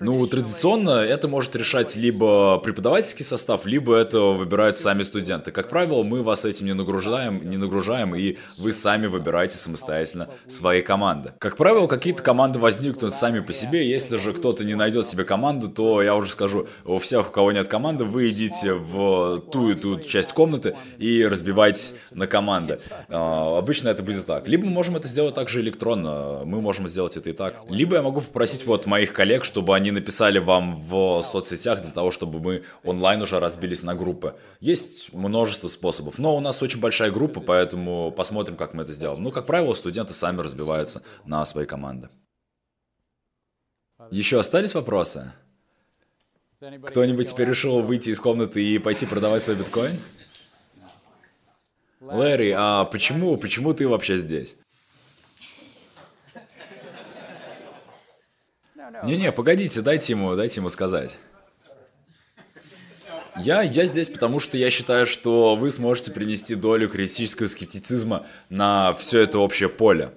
[0.00, 5.52] Ну, традиционно это может решать либо преподавательский состав, либо это выбирают сами студенты.
[5.52, 10.82] Как правило, мы вас этим не нагружаем, не нагружаем, и вы сами выбираете самостоятельно свои
[10.82, 11.32] команды.
[11.38, 13.88] Как правило, какие-то команды возникнут сами по себе.
[13.88, 17.52] Если же кто-то не найдет себе команду, то я уже скажу, у всех, у кого
[17.52, 22.78] нет команды, вы идите в ту и ту часть комнаты и разбивайтесь на команды.
[23.08, 24.48] А, обычно это будет так.
[24.48, 27.62] Либо мы можем это сделать также электронно, мы можем сделать это и так.
[27.70, 32.10] Либо я могу попросить вот моих коллег, чтобы они написали вам в соцсетях для того,
[32.10, 34.34] чтобы мы онлайн уже разбились на группы.
[34.60, 39.22] Есть множество способов, но у нас очень большая группа, поэтому посмотрим, как мы это сделаем.
[39.22, 42.08] Ну, как правило, студенты сами разбиваются на свои команды.
[44.10, 45.32] Еще остались вопросы?
[46.58, 50.00] Кто-нибудь теперь решил выйти из комнаты и пойти продавать свой биткоин?
[52.00, 54.56] Лэри, а почему, почему ты вообще здесь?
[59.04, 61.16] Не-не, погодите, дайте ему, дайте ему сказать.
[63.38, 68.94] Я, я здесь потому, что я считаю, что вы сможете принести долю критического скептицизма на
[68.94, 70.12] все это общее поле.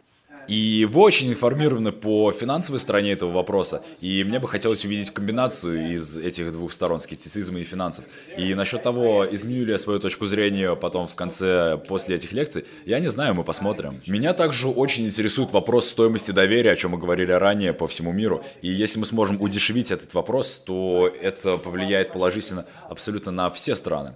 [0.49, 5.93] И вы очень информированы по финансовой стороне этого вопроса, и мне бы хотелось увидеть комбинацию
[5.93, 8.05] из этих двух сторон, скептицизма и финансов.
[8.35, 12.65] И насчет того, изменю ли я свою точку зрения потом в конце, после этих лекций,
[12.87, 14.01] я не знаю, мы посмотрим.
[14.07, 18.43] Меня также очень интересует вопрос стоимости доверия, о чем мы говорили ранее по всему миру.
[18.63, 24.15] И если мы сможем удешевить этот вопрос, то это повлияет положительно абсолютно на все страны.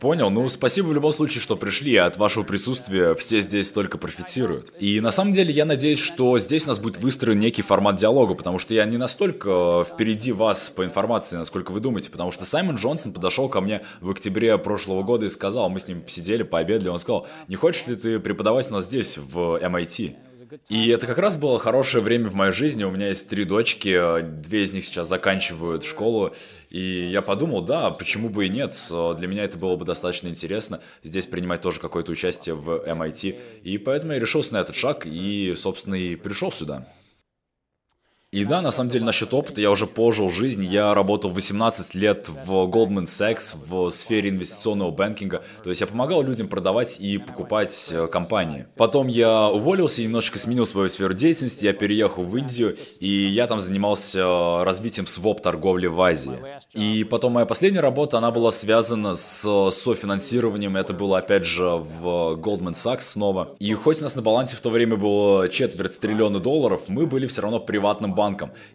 [0.00, 0.30] Понял.
[0.30, 1.94] Ну, спасибо в любом случае, что пришли.
[1.96, 4.72] От вашего присутствия все здесь только профитируют.
[4.80, 8.34] И на самом деле я надеюсь, что здесь у нас будет выстроен некий формат диалога,
[8.34, 12.76] потому что я не настолько впереди вас по информации, насколько вы думаете, потому что Саймон
[12.76, 16.88] Джонсон подошел ко мне в октябре прошлого года и сказал, мы с ним посидели, пообедали,
[16.88, 20.14] он сказал, не хочешь ли ты преподавать у нас здесь, в MIT?
[20.68, 22.84] И это как раз было хорошее время в моей жизни.
[22.84, 26.34] У меня есть три дочки, две из них сейчас заканчивают школу.
[26.70, 28.72] И я подумал, да, почему бы и нет.
[29.16, 33.36] Для меня это было бы достаточно интересно здесь принимать тоже какое-то участие в MIT.
[33.64, 36.86] И поэтому я решился на этот шаг и, собственно, и пришел сюда.
[38.32, 40.64] И да, на самом деле, насчет опыта я уже пожил жизнь.
[40.64, 45.42] Я работал 18 лет в Goldman Sachs в сфере инвестиционного банкинга.
[45.64, 48.68] То есть я помогал людям продавать и покупать э, компании.
[48.76, 51.64] Потом я уволился и немножечко сменил свою сферу деятельности.
[51.64, 56.38] Я переехал в Индию, и я там занимался развитием своп-торговли в Азии.
[56.72, 60.76] И потом моя последняя работа, она была связана с софинансированием.
[60.76, 63.56] Это было, опять же, в Goldman Sachs снова.
[63.58, 67.26] И хоть у нас на балансе в то время было четверть триллиона долларов, мы были
[67.26, 68.19] все равно приватным банком.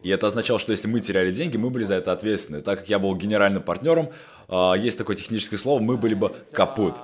[0.04, 2.62] И это означало, что если мы теряли деньги, мы были за это ответственны.
[2.62, 4.12] Так как я был генеральным партнером,
[4.48, 6.96] а, есть такое техническое слово, мы были бы капут.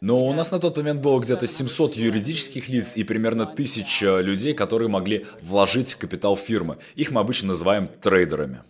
[0.00, 4.54] Но у нас на тот момент было где-то 700 юридических лиц и примерно 1000 людей,
[4.54, 6.78] которые могли вложить капитал фирмы.
[6.94, 8.62] Их мы обычно называем трейдерами.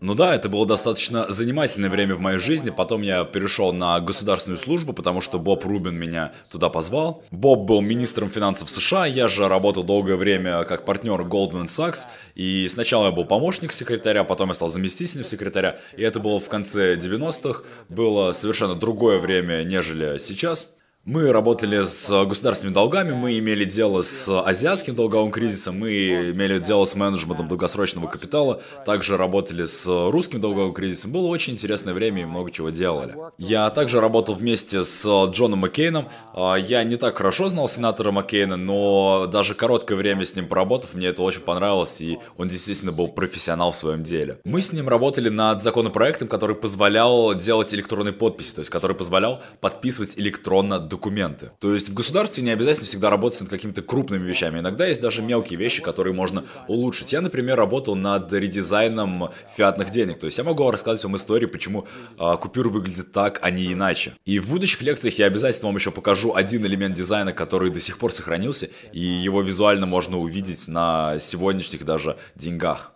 [0.00, 2.70] Ну да, это было достаточно занимательное время в моей жизни.
[2.70, 7.22] Потом я перешел на государственную службу, потому что Боб Рубин меня туда позвал.
[7.30, 12.06] Боб был министром финансов США, я же работал долгое время как партнер Goldman Sachs.
[12.34, 15.76] И сначала я был помощник секретаря, потом я стал заместителем секретаря.
[15.98, 17.64] И это было в конце 90-х.
[17.90, 20.72] Было совершенно другое время, нежели сейчас.
[21.06, 25.90] Мы работали с государственными долгами, мы имели дело с азиатским долговым кризисом, мы
[26.30, 31.12] имели дело с менеджментом долгосрочного капитала, также работали с русским долговым кризисом.
[31.12, 33.14] Было очень интересное время и много чего делали.
[33.36, 36.08] Я также работал вместе с Джоном Маккейном.
[36.32, 40.94] А, я не так хорошо знал сенатора Маккейна, но даже короткое время с ним поработав,
[40.94, 44.38] мне это очень понравилось, и он действительно был профессионал в своем деле.
[44.44, 49.42] Мы с ним работали над законопроектом, который позволял делать электронные подписи, то есть который позволял
[49.60, 51.50] подписывать электронно документы.
[51.58, 54.60] То есть в государстве не обязательно всегда работать над какими-то крупными вещами.
[54.60, 57.12] Иногда есть даже мелкие вещи, которые можно улучшить.
[57.12, 60.20] Я, например, работал над редизайном фиатных денег.
[60.20, 61.86] То есть я могу рассказать вам истории, почему
[62.18, 64.12] э, купюры выглядят так, а не иначе.
[64.24, 67.98] И в будущих лекциях я обязательно вам еще покажу один элемент дизайна, который до сих
[67.98, 72.93] пор сохранился, и его визуально можно увидеть на сегодняшних даже деньгах.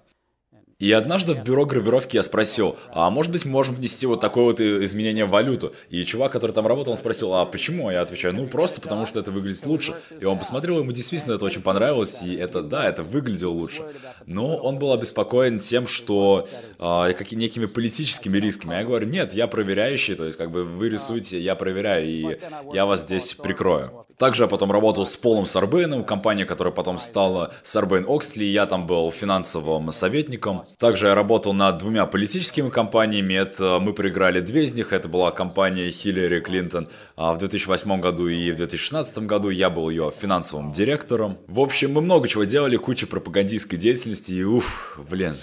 [0.81, 4.45] И однажды в бюро гравировки я спросил, а может быть мы можем внести вот такое
[4.45, 5.75] вот изменение в валюту?
[5.91, 7.89] И чувак, который там работал, он спросил, а почему?
[7.89, 9.97] А я отвечаю, ну просто потому что это выглядит лучше.
[10.21, 13.83] И он посмотрел, ему действительно это очень понравилось, и это, да, это выглядело лучше.
[14.27, 16.47] Но он был обеспокоен тем, что
[16.79, 18.77] а, какие, некими политическими рисками.
[18.77, 22.39] Я говорю, нет, я проверяющий, то есть как бы вы рисуете, я проверяю, и
[22.73, 24.07] я вас здесь прикрою.
[24.17, 28.87] Также я потом работал с Полом Сарбейном, компания, которая потом стала Сарбейн Оксли, я там
[28.87, 30.65] был финансовым советником.
[30.79, 35.31] Также я работал над двумя политическими компаниями, это мы проиграли две из них, это была
[35.31, 40.73] компания Хиллари Клинтон а в 2008 году и в 2016 году, я был ее финансовым
[40.73, 41.39] директором.
[41.47, 44.33] В общем, мы много чего делали, куча пропагандистской деятельности.
[44.33, 45.35] И уф, блин.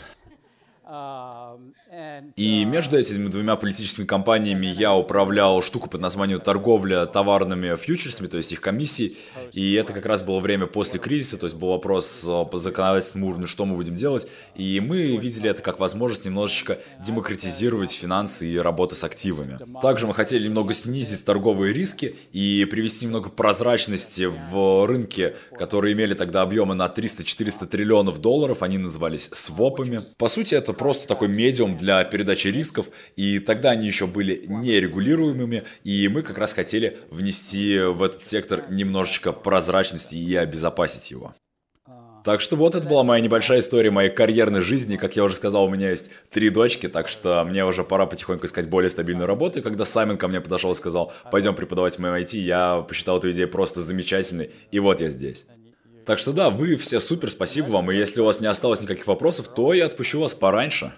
[2.36, 8.38] И между этими двумя политическими компаниями я управлял штуку под названием торговля товарными фьючерсами, то
[8.38, 9.16] есть их комиссии.
[9.53, 13.30] И это как раз было время после кризиса, то есть был вопрос э, по законодательному
[13.30, 14.28] уровню, что мы будем делать.
[14.55, 19.57] И мы видели это как возможность немножечко демократизировать финансы и работу с активами.
[19.82, 26.13] Также мы хотели немного снизить торговые риски и привести немного прозрачности в рынке, которые имели
[26.13, 28.63] тогда объемы на 300-400 триллионов долларов.
[28.63, 30.01] Они назывались свопами.
[30.18, 35.64] По сути, это просто такой медиум для передачи рисков, и тогда они еще были нерегулируемыми,
[35.84, 41.36] и мы как раз хотели внести в этот сектор немножечко прозрачности и обезопасить его.
[42.26, 44.97] Так что вот это была моя небольшая история моей карьерной жизни.
[44.97, 48.47] Как я уже сказал, у меня есть три дочки, так что мне уже пора потихоньку
[48.47, 49.60] искать более стабильную работу.
[49.60, 53.30] И когда Саймон ко мне подошел и сказал, пойдем преподавать в MIT, я посчитал эту
[53.30, 55.45] идею просто замечательной, и вот я здесь.
[56.08, 59.06] Так что да, вы все супер, спасибо вам, и если у вас не осталось никаких
[59.06, 60.93] вопросов, то я отпущу вас пораньше.